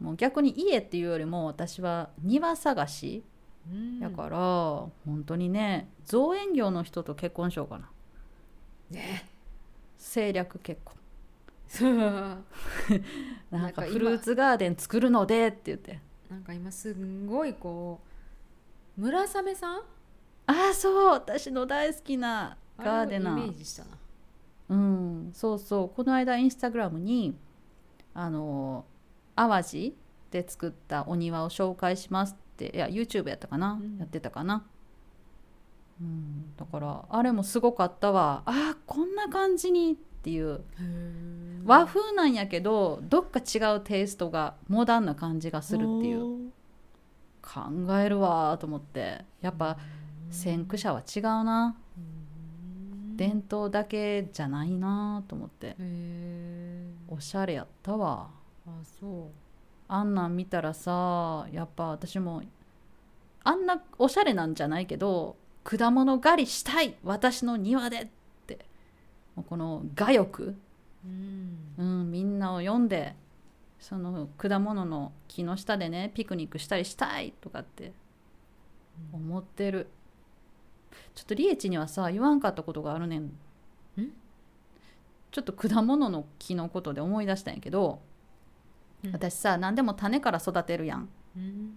[0.00, 3.24] もう逆に家っていうよりも私は庭探し
[3.70, 3.98] うん。
[3.98, 4.38] やから、
[5.04, 7.90] 本当にね造園業の人と結婚しようかな。
[8.90, 9.28] ね。
[9.98, 10.94] 政略結婚。
[11.98, 12.40] な なんか
[13.50, 16.00] なんか今フルーツガーデン作るのでって言って。
[16.36, 18.00] んか今すんごいこ
[18.96, 19.80] う村雨さん？
[20.46, 23.90] ああそう私の大好きなガーデナあれをイメーージしたな。
[24.70, 25.88] うんそうそう。
[25.90, 27.36] この間インスタグラムに
[28.14, 28.84] あの
[29.38, 29.96] 淡路
[30.32, 33.98] で作ったお庭を紹介しますっていや YouTube やったかな、うん。
[33.98, 34.66] やってたかな、
[36.00, 38.42] うん、だからあれもすごかったわ。
[38.46, 40.60] あーこんな感じにっていう。
[41.64, 46.50] 和風なんやけどどっか違うテイストがモダンな感じがするっていう。
[47.40, 47.60] 考
[47.98, 49.24] えるわーと思って。
[49.40, 49.78] やっぱ
[50.30, 51.76] 先駆者は違うな。
[53.16, 55.76] 伝統だけじゃないなと思って。
[57.08, 58.30] おしゃれやったわ
[58.80, 59.30] あそ
[59.88, 62.42] あんなん見たらさやっぱ私も
[63.44, 68.06] あんなおしゃれなんじゃないけど果物狩りしたい私の庭でっ
[68.46, 68.66] て。
[69.34, 70.56] もうこの我欲、う
[71.06, 71.74] うん。
[71.78, 73.14] うん、みんなを読んで
[73.78, 77.92] その果物の木の下でねピクニックしたりしたいとかって
[79.12, 79.86] 思ってる。
[81.14, 83.22] ちょっとリエチにはさ言わんかったことがあるねん。
[83.22, 83.32] ん？
[85.30, 88.00] ちょっと果物の木のことで思い出したんやけど、
[89.04, 89.12] うん。
[89.12, 91.08] 私さ何でも種から育てるやん。
[91.36, 91.76] うん。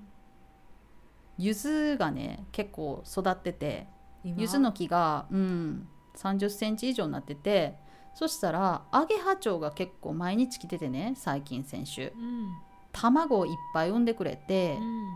[1.38, 3.88] 柚子がね結構育ってて
[4.24, 4.42] 今？
[4.42, 7.76] 柚子の木が、うん、3 0センチ以上になってて
[8.14, 12.14] そしたらアゲハチョウが結構毎日来ててね最近先週。
[12.16, 12.50] うん。
[12.92, 15.08] 卵をいっぱい産んでくれて、うん。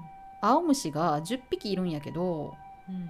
[0.41, 2.56] 青虫が10匹いるんやけど
[2.88, 3.10] うん。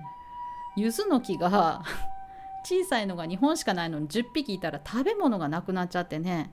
[0.75, 1.83] 柚子の木が
[2.65, 6.51] 小さいのが2本しかないのに10匹いたら食べ物がなくなっちゃってね。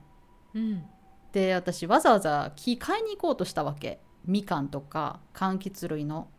[0.53, 0.85] うん
[1.33, 3.99] で私わざわざ木買いに行こうとしたわけ。
[4.25, 6.29] みかんとか柑橘類の。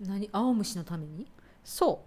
[0.00, 1.30] 何青虫のために？
[1.62, 2.02] そ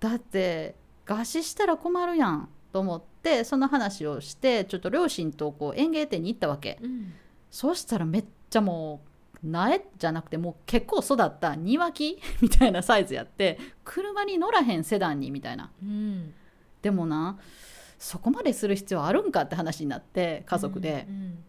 [0.00, 0.02] う。
[0.02, 6.78] だって餓死したら困るやんと思ってその話をしてちょっと両親とこう園芸店に行ったわけ。
[6.80, 7.12] うん。
[7.50, 9.00] そうしたらめっちゃも
[9.42, 12.20] う苗じゃなくてもう結構育った庭木？
[12.40, 15.72] みたいなサイズやって車に乗らへんセダンにみたいな。
[15.82, 16.32] うん。
[16.82, 17.36] でもな
[17.98, 21.44] そこまでする必要あるんかって話になって家族で、うん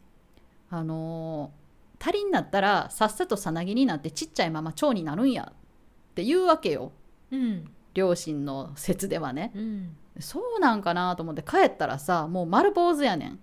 [0.72, 1.60] あのー
[2.02, 6.94] 足りんなったらさっさとさなぎになってちっちゃいまま蝶になるんやって言うわけよ。
[7.30, 7.70] うん。
[7.94, 9.52] 両親の説ではね。
[9.54, 9.98] うん。
[10.22, 13.40] そうなんかなと思って帰ったらさもう丸坊主やねん。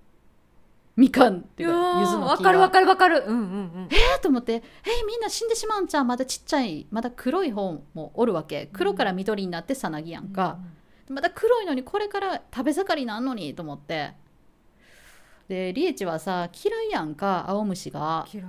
[0.97, 2.27] みかんっていうか柚子の木が。
[2.29, 3.25] わかるわかるわかる。
[3.27, 3.89] うんうんうん。
[3.91, 4.63] えーと思って「えー
[5.07, 6.07] みんな死んでしまうんちゃう？
[6.07, 8.71] まだちっちゃいまだ黒い方もおるわけ。
[8.73, 10.59] 黒から緑になってさなぎやんか、
[11.09, 14.13] まだ黒いのにこれから食べ盛りなんのにと思って。
[15.49, 18.27] でリエチはさ嫌いやんか青虫が。
[18.33, 18.47] 嫌い。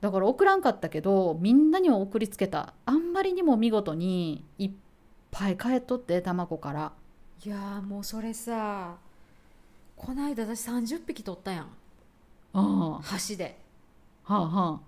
[0.00, 2.74] だから送らんかったけどみんなには送りつけた。
[2.84, 4.70] あんまりにも見事にいっ
[5.30, 6.92] ぱい帰っとって卵から。
[7.44, 8.96] いやーもうそれさ
[9.96, 11.64] こないだ私30匹取ったやん。
[12.52, 13.02] ああ。
[13.02, 13.58] 箸で。
[14.24, 14.70] はあはあ。
[14.72, 14.80] も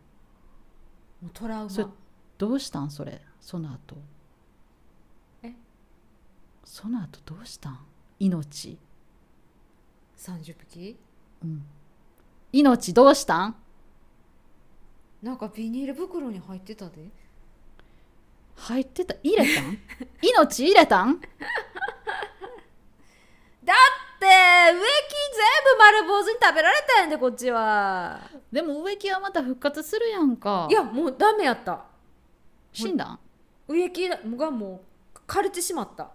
[1.24, 1.92] うトラウそれマ
[2.38, 2.90] どうしたん？
[2.90, 3.20] それ。
[3.40, 3.96] その後。
[3.96, 4.15] え
[6.66, 7.78] その後どうしたん？
[8.18, 8.76] 命。
[10.18, 10.98] 30匹？
[11.44, 11.64] うん。
[12.52, 13.54] 命どうしたん？
[15.22, 17.08] なんかビニール袋に入ってたで。
[18.56, 19.14] 入ってた？
[19.22, 19.78] 入れたん？
[20.20, 21.20] 命入れたん？
[21.20, 21.26] だ
[23.72, 24.82] って植木全
[25.76, 28.20] 部丸坊主に食べられたやんでこっちは。
[28.50, 30.66] でも植木はまた復活するやんか。
[30.68, 31.84] いやもうダメやった。
[32.72, 33.18] 死んだん？
[33.68, 34.82] 植木がも
[35.14, 36.10] う枯れてしまった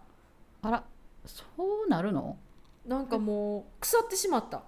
[0.63, 0.84] あら
[1.26, 1.43] そ
[1.86, 2.38] うなるの？
[2.86, 4.63] なんかもう腐ってしまった。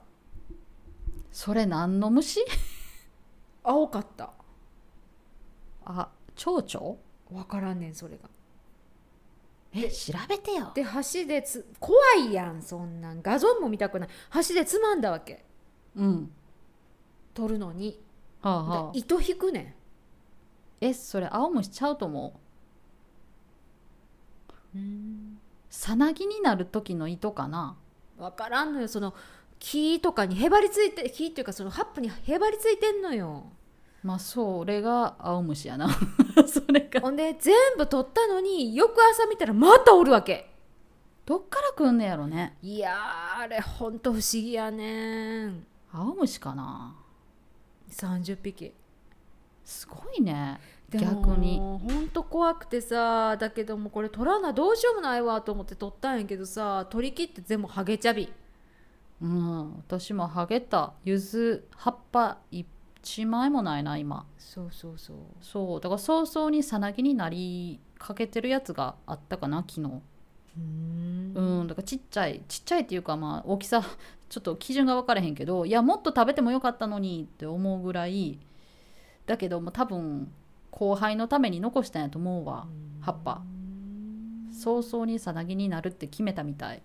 [1.32, 2.40] それ何の虫？
[3.64, 4.32] 青かった。
[5.86, 6.98] あ蝶々？
[7.32, 8.30] わからんねんそれが。
[9.74, 10.72] え調べてよ。
[10.76, 13.22] で箸でつ怖いやんそんなん。
[13.22, 14.10] 画像も見たくない。
[14.30, 15.44] 箸でつまんだわけ。
[15.96, 16.32] うん。
[17.34, 18.00] 取るのに。
[18.42, 18.92] はあはあ。
[18.94, 19.76] で糸引くね
[20.82, 22.40] えそれ青虫ちゃうと思
[24.76, 24.78] う？
[24.78, 25.33] ん
[25.74, 27.76] さなぎになる時の糸かな？
[28.20, 28.88] わからんのよ。
[28.88, 29.16] その
[29.58, 33.46] 木とかにへばりついて木っていうかその葉っぱにへばりついてんのよ。
[34.04, 35.90] まあそれが青虫やな。
[36.46, 37.02] それが。
[37.02, 40.54] ほんで全部取ったのに翌朝見たらまたおるわけ。
[41.26, 42.56] どっから来んねやろね。
[42.62, 45.66] いやーあれほんと不思議やねん。
[45.92, 46.96] 青虫かな
[47.90, 48.76] ？30匹。
[49.66, 50.60] すごいね
[50.98, 51.60] 逆に。
[51.60, 58.32] ほんと怖くてさだけどもこれ取らなどうしようもないわと思って取ったんやけどさ取り切って全部ハゲチャビ。
[59.22, 60.94] うん私もハゲた。
[61.06, 64.26] 柚子葉っぱ一枚もないな今。
[64.38, 65.18] そうそうそう。
[65.42, 70.02] そうだから早々にさなぎになりかけてるやつがあったかな昨日。
[70.58, 71.32] うん。
[71.36, 73.82] うんだからちっちゃいちっちゃいっていうかまあ大きさ
[74.30, 78.40] ちょっと基準が分からへんけどいやもっと食べてもよかったのにって思うぐらい。
[79.26, 80.32] だけども多分
[80.74, 82.68] 後輩のために残したんやと思うわ。
[83.00, 83.44] 葉っぱ。
[84.52, 86.82] 早々にさなぎになるって決めたみたい、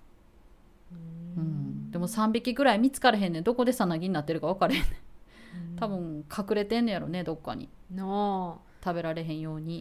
[1.37, 3.43] うん、でも3匹ぐらい見つからへんねん。
[3.43, 5.77] どこでさなぎになってるか分からへんねん。
[5.77, 7.69] 多分隠れてんねやろねどっかに。
[7.91, 8.69] なあ。
[8.85, 9.81] 食べられへんように。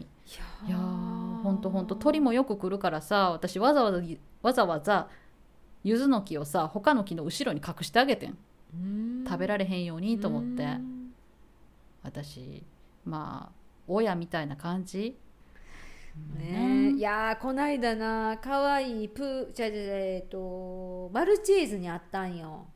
[0.66, 4.02] いやーほんとほんと鳥もよく来るからさ私わざわざ
[4.42, 5.08] わざわざ
[5.84, 8.38] 柚子の木をさ他の木の後ろに隠してあげてん。
[9.26, 10.62] 食べられへんようにと思って。
[10.62, 11.12] うん。
[12.02, 12.62] 私
[13.04, 13.57] まあ
[13.88, 15.18] 親みたいな感じ？
[16.36, 16.90] ね。
[16.90, 22.66] えいやーこないだなかわいいプーじゃじゃえっとマルチーズにあったんよ。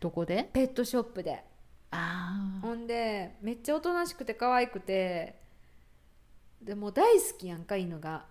[0.00, 0.48] どこで？
[0.52, 1.44] ペットショップで。
[1.90, 5.36] あほんでめっちゃおとなしくて可愛くて
[6.62, 8.24] でもう大好きやんか犬が。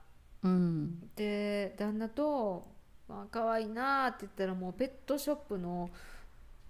[0.43, 1.09] ーうん。
[1.15, 2.65] で旦那と
[3.07, 5.89] 「まあ可愛いな」って言ったらもうペットショップの、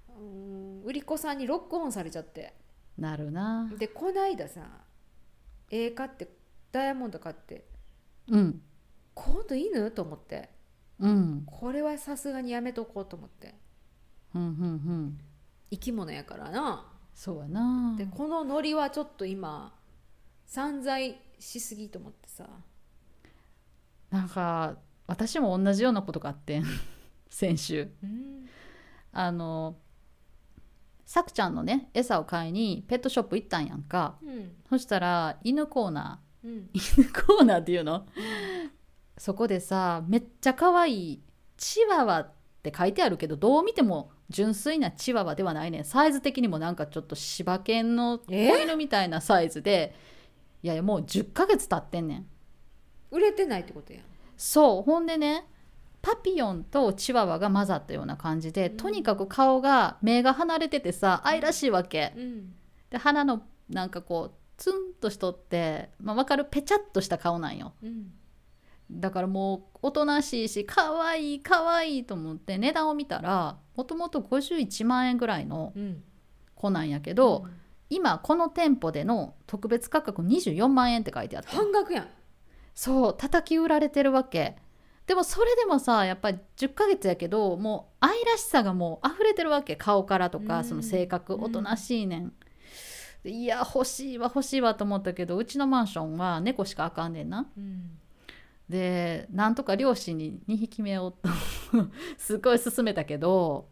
[0.09, 2.53] うん、売り子さんにロックオンされちゃって。
[2.97, 3.71] なるな。
[3.77, 4.61] でこないださ
[5.71, 6.27] 絵買って
[6.71, 7.65] ダイヤモンド買って
[8.27, 8.61] うん。
[9.13, 10.49] 今度犬と思って。
[10.99, 11.43] うん。
[11.45, 13.55] これはさすがにやめとこうと思って。
[14.35, 15.19] うんうんうん。
[15.71, 16.85] 生き物やからな。
[17.13, 17.95] そうやな。
[17.97, 19.73] でこのノリはちょっと今
[20.45, 22.47] 散財しすぎと思ってさ。
[24.09, 24.77] なんか
[25.07, 26.65] 私も同じようなことがあってん。
[27.29, 27.91] 先週。
[28.03, 28.45] うん。
[29.11, 29.75] あの
[31.11, 34.15] さくちゃんのね餌を買いにペットショップ行ったんやんか。
[34.25, 34.51] うん。
[34.69, 36.47] そしたら犬コーナー。
[36.47, 36.69] うん。
[36.71, 38.05] 犬コーナーっていうの？
[39.17, 41.21] そこでさめっちゃ可愛い
[41.57, 42.31] チワワっ
[42.63, 45.83] て書いてあるけどどう見ても純粋なチワワではないねん。
[45.83, 49.93] サイズ的にもなんかちょっと柴犬の子え犬みたいなサイズで。
[50.63, 52.25] いやいやもう10ヶ月経ってんねん。
[53.11, 54.03] 売れてないってことやん。
[54.37, 54.83] そう。
[54.83, 55.45] ほんでね
[56.01, 62.13] パピヨンとチワワが混ざったような感じで、とにかく顔が目が離れててさ愛らしいわけ。
[62.17, 62.53] うん。
[62.89, 66.45] で鼻のなんかこうツンとしとって、まあ、分かる？
[66.45, 67.73] ペチャッとした顔なんよ。
[67.83, 68.11] うん。
[68.91, 76.03] だからもうおとなしいし可愛い可愛いと思って値段を見たらもともと51万円ぐらいのうん。
[76.55, 77.47] 子なんやけど、
[77.89, 82.07] 今この店舗での特別価格24万円って書いてあって半額やん。
[82.75, 84.57] そう叩き売られてるわけ
[85.11, 89.75] でもそれでもさやっぱり10ヶ月やけどもう愛らしさがもう溢れてるわけ。
[89.75, 90.47] 顔からとうん。
[90.47, 91.33] かその性格。
[91.33, 91.43] うん。
[91.43, 92.33] おとなしいねん、
[93.21, 97.45] でいや欲しいわ欲しいわと思ったけどうちのマンションは猫しかあかんねんな。
[97.57, 97.97] うん。
[98.69, 101.13] でなんとか両親に2匹目を
[102.17, 103.67] すごい勧めたけど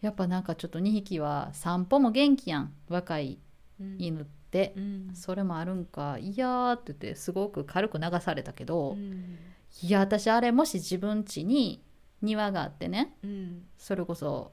[0.00, 2.72] やっぱなんかちょっと2匹は散歩も元気やん。
[2.88, 3.38] 若い
[3.80, 4.72] うん犬って。
[4.76, 5.10] う、ん。
[5.14, 9.38] それもあるんかいやーって言ってすごく軽く流されたけど、うん
[9.82, 11.82] いや私あれもし自分家に
[12.22, 13.62] 庭があってねうん。
[13.76, 14.52] それこそ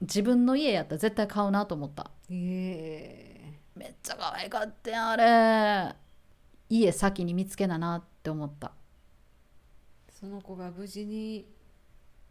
[0.00, 2.10] 自分の家やったら絶対買うなと思った。
[2.30, 3.54] え。
[3.74, 5.96] めっちゃ可愛かったやんあれ。
[6.68, 8.72] 家先に見つけななって思った。
[10.10, 11.46] その子が無事に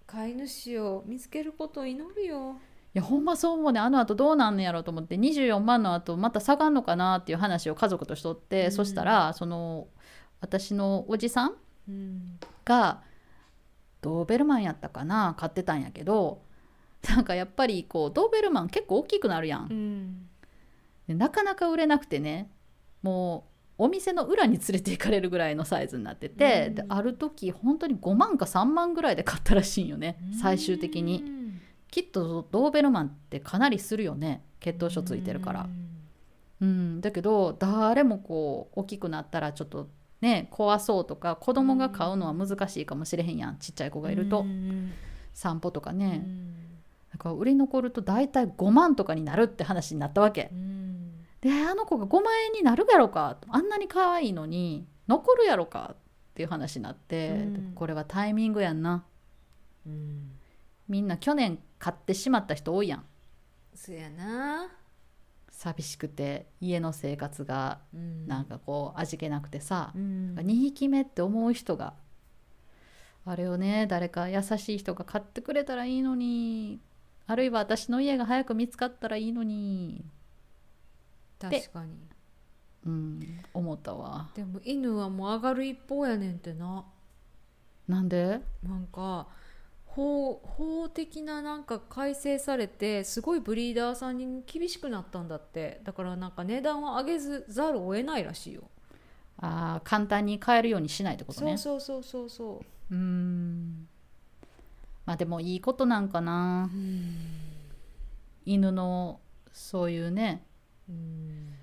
[0.05, 2.57] 飼い主を見つけることを祈るよ。
[2.93, 8.71] いやほんまそう思うねあのあとどうなんねやろうと思って24万の後また下がんのかなっていう話を家族としとって、うん。
[8.71, 9.87] そしたらその
[10.39, 11.55] 私のおじさん
[12.65, 13.01] が
[14.01, 15.35] ドーベルマンやったかな？
[15.37, 16.41] 飼ってたんやけど
[17.09, 19.67] なんかやっぱりこうドーベルマン結構大きくなるやん。
[19.69, 20.27] うん。
[21.07, 22.49] でなかなか売れなくてね
[23.01, 23.45] も
[23.79, 26.75] うお店の裏に連れて行かれるぐらいのサイズになってて、うん。
[26.75, 31.23] である時本当に5万か3万ぐらいで買ったらしいんよね最終的に。
[31.25, 31.37] うん
[31.89, 35.69] きっとドーベルマンってかなりするよね血糖症ついてるから。
[36.59, 36.99] うん。
[36.99, 39.87] だけど誰もこう大きくなったらちょっと
[40.21, 44.91] ね怖そうとか子供が飼うのは難しいかもしれへんやんちっちゃい子がいると、うん
[45.37, 46.55] 散歩とかうね、ん
[47.11, 50.49] だから売り残ると大体5万とかになるって話になったわけ。
[50.51, 51.11] うん。
[51.41, 55.95] であの子が5万円になるやろかあんなに可愛いのに残るやろかっ
[56.33, 57.71] ていう話になって、うん。
[57.75, 59.05] これはタイミングやんな。
[59.85, 60.31] うん。
[60.87, 63.05] みんな去年買ってしまった人多いやん。
[63.75, 64.71] そやな
[65.57, 68.27] 寂しくて家の生活がうん。
[68.27, 70.35] なんかこう味気なくてさ、うん。
[70.37, 71.95] 2匹目って思う人が
[73.25, 76.79] あれをね誰か優しい人が買ってくれたらいいのに
[77.25, 80.05] あるいは私の家が早く見つかったらいいのに
[81.39, 81.97] 確かに。
[82.85, 84.29] うん思ったわ。
[84.35, 86.85] でも犬はもう上がる一方やねんってな。
[87.87, 88.41] なんで？
[88.63, 89.27] なんか
[89.97, 95.81] 法法的ななんか改正されてすごいブリーダーさんに厳しくなったんだって。
[95.83, 98.69] だからなんか値段を上げずざるを得ないらしいよ、
[99.37, 101.57] あー簡単に買えるようにしないってことね。
[101.57, 103.87] そうそうそうそうそうーん。
[105.07, 106.69] まあでもいいことなんかな。
[106.71, 107.15] うん。
[108.45, 109.19] 犬の
[109.51, 110.45] そういうね
[110.87, 111.55] うん。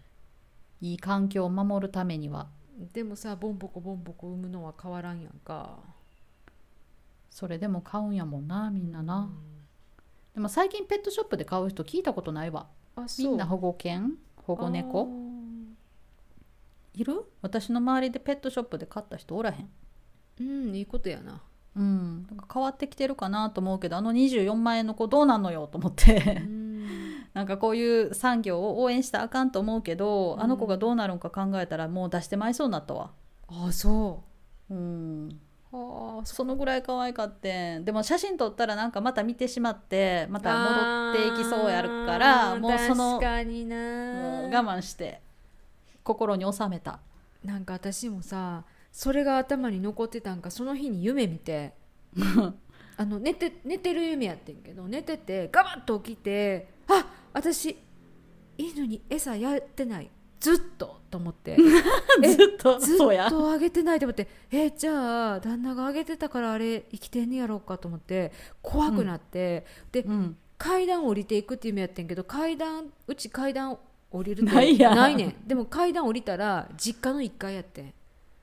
[0.80, 2.48] いい環境を守るためには。
[2.92, 5.78] でもさボンボコボンボコ産むのは変わらんやんか
[7.34, 9.28] それでも買うんやもんなみんなな、
[10.34, 12.68] でも最近ペットショップで買う人聞いたことないわ。
[13.18, 14.12] みんな保護犬？
[14.36, 15.08] 保護猫？
[16.94, 17.24] いる？
[17.42, 19.68] 私の周りでペットショップで買った人おらへん？
[20.38, 21.42] うんいいことやな。
[21.74, 26.40] うんなんか変わってきてるかなと思うけどあの24万円の子どうなんのよと思って。
[26.40, 26.86] うん。
[27.34, 30.40] なんかこういう産業を応援したらあかんと思うけど、うん。
[30.40, 33.10] あの子がどうなるんか考えたらもう出してまいそうになったわ。
[33.48, 34.22] あそ
[34.70, 34.74] う。
[34.74, 35.53] んうはあ
[36.24, 45.20] そのぐらい可愛かってでも写真撮ったらなんかまた見てしまってまた戻っていきそうやるからもうそのもう我慢して
[46.02, 47.00] 心に収めた。
[47.44, 51.74] なんか私もさそれが頭に残ってたんかその日に夢見て
[52.96, 57.76] あの寝て寝てる夢やってんけど寝ててガバッと起きてあ私
[58.56, 60.10] 犬に餌やってない。
[60.40, 61.56] ずっとと思って。
[62.24, 64.26] えずっとずっとあげてないと思って。
[64.50, 70.36] えじゃあ旦那があげてたからあれ生きてんねやろうかと思って怖くなって、でうん。
[70.56, 73.76] 階段降りていくっていう夢やってんけど階段うち階段
[74.10, 75.34] 降りるないないねん。
[75.46, 77.92] でも階段降りたら実家の1階やってん。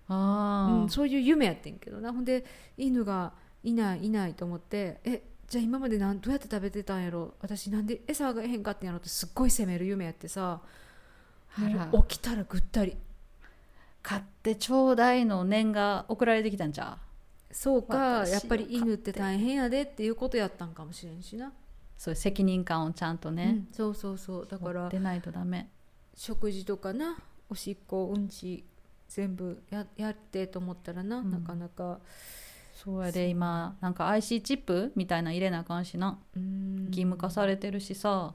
[0.07, 0.81] あー。
[0.83, 1.99] うん、そういう夢やってんけど。
[1.99, 2.45] なほんで
[2.77, 7.33] 犬がいないいないと思ってえじゃあ今までなんどうやって食べてたんやろ？
[7.41, 10.61] 私なんで餌がへんかったんやろってすっごい責める夢やってさ
[12.07, 12.97] 起きたらぐったり。
[14.03, 16.97] 買ってちょうだいの念が送られてきたんじゃ
[17.51, 21.51] そうか私やっぱり犬って大変やでっていうことやったんかもしれんしな、
[21.97, 24.47] そういう責任感をちゃんとうね、んそうそうそう。
[24.49, 25.69] だから持ってないとダメ。
[26.15, 27.17] 食事とかな
[27.49, 28.63] おしっこうんち
[29.09, 31.31] 全部ややってと思ったらな、うん。
[31.31, 31.99] なかなか。
[32.73, 36.17] そうやで今なんか IC チップみたいな入れなあかんしな。
[36.35, 36.85] うん。
[36.87, 38.33] 義務化されてるしさ。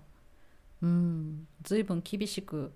[0.82, 1.48] うん。
[1.62, 2.70] 随分厳しく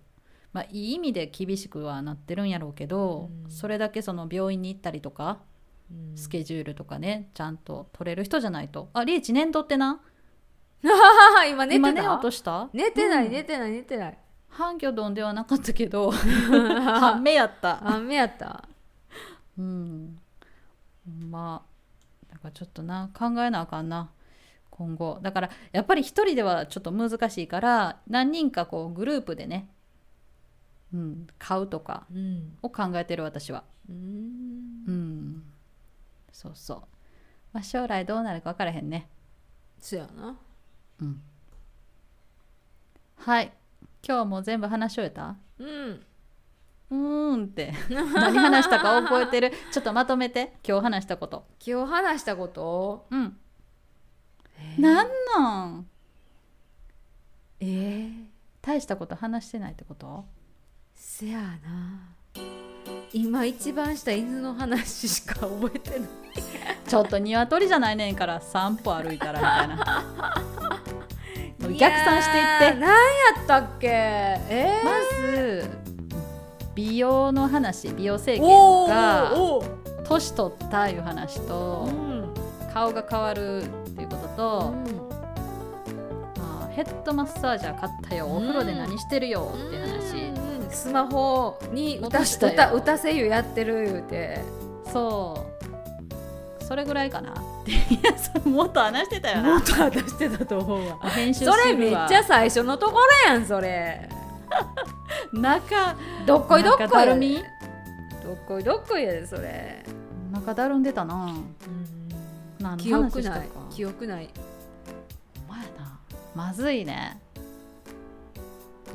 [0.53, 3.51] まあいい意味で厳しくはなってるんやろうけど、うん。
[3.51, 5.39] それだけその病院に行ったりとか
[5.91, 6.17] うん。
[6.17, 8.91] スケジュールとかねちゃんと取れる人じゃないと。
[8.93, 10.01] あリーチ年度ってな？
[11.51, 11.89] 今寝てた？
[11.91, 12.69] 今寝ようとした？
[12.73, 13.33] 寝てないうん。
[13.33, 14.19] 寝てない寝てない。
[14.49, 17.87] 半魚丼ではなかったけど 半目やった。
[17.89, 18.65] あ目やった。
[19.59, 20.19] うん。
[21.29, 24.11] まあだからちょっとな考えなあかんな。
[24.71, 25.19] 今後。
[25.23, 29.69] だからやっぱり一人ではちょっと難しいから何人かこうグループでね、
[30.93, 32.59] うん、買うとかうん。
[32.62, 33.64] を考えてる私は。
[33.88, 34.84] うん。
[34.86, 35.43] うん。
[36.32, 36.82] そうそう、
[37.53, 39.09] まあ、将来どうなるか分からへんね。
[39.78, 40.36] そやな。
[41.01, 41.22] うん。
[43.16, 43.53] はい。
[44.07, 45.36] 今日もう全部話し終えた？
[45.59, 46.03] うん。
[46.91, 47.72] うーんって。
[47.91, 49.53] 何話したか覚えてる？
[49.70, 50.55] ちょっとまとめて。
[50.66, 51.47] 今日話したこと。
[51.64, 53.07] 今日話したこと？
[53.11, 53.38] うん。
[54.59, 54.80] えー。
[54.80, 55.86] なんなん？
[57.61, 58.26] えー。
[58.62, 60.24] 大したこと話してないってこと？
[61.21, 61.53] せやな。
[63.12, 66.09] 今一番した犬の話しか覚えてない。
[66.89, 70.03] ちょっと鶏じゃないねんから散歩歩いたらみたいな。
[71.79, 72.81] 逆算していって。
[72.81, 72.97] 何や
[73.43, 73.87] ったっけ？
[73.89, 74.85] えー？
[74.85, 74.93] ま
[75.33, 75.71] ず
[76.75, 79.68] 美容の話美容整形おーとか
[80.09, 82.35] 年取ったいう話とうん。
[82.73, 84.75] 顔が変わるっていうことと、
[86.41, 90.30] まあ、ヘッドマッサージャー買ったよお風呂で何してるよっていう話、うん
[90.71, 94.41] スマホに歌歌歌声優やってる言うて。
[94.93, 95.47] そ
[96.61, 96.64] う。
[96.64, 97.33] それぐらいかな。
[97.33, 99.55] っ ていやそもっと話してたよな。
[99.55, 101.11] もっと話してたと思うわ。
[101.11, 102.01] 編集それするわ。
[102.01, 104.09] めっちゃ最初のところやんそれ。
[105.33, 105.97] 中
[106.27, 106.89] どっこいどっこい。
[106.89, 109.85] どっこいどっこいやでそれ。
[110.33, 111.35] 中だるんでたな。
[112.61, 113.49] 何の記憶ない。
[113.71, 114.31] 記憶ない。
[115.49, 115.99] お前な。
[116.35, 117.21] まずいね。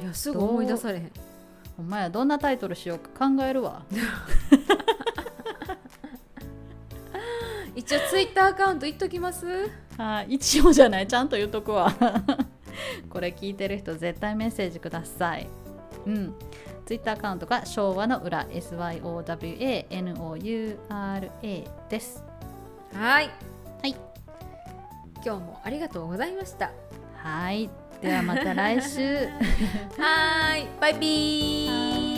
[0.01, 1.11] いやすぐ思い出されへん
[1.77, 3.83] お前どんなタイトルしようか考えるわ。
[7.75, 9.45] 一応ツイッターアカウント言っときます？
[9.97, 11.91] はい一応じゃないちゃんと言っとくわ。
[13.09, 15.47] これ聞いてる人絶対メッセージください。
[16.05, 16.33] うん。
[16.85, 19.49] ツイッターアカウントが昭和の裏 SYOWANOURA
[21.89, 22.23] です。
[22.93, 23.29] はい。
[23.81, 23.95] はい。
[25.25, 26.71] 今日もありがとうございました。
[27.17, 27.69] はい
[28.05, 29.27] ではまた来週。
[29.97, 30.67] はい。
[30.79, 32.14] バイビー。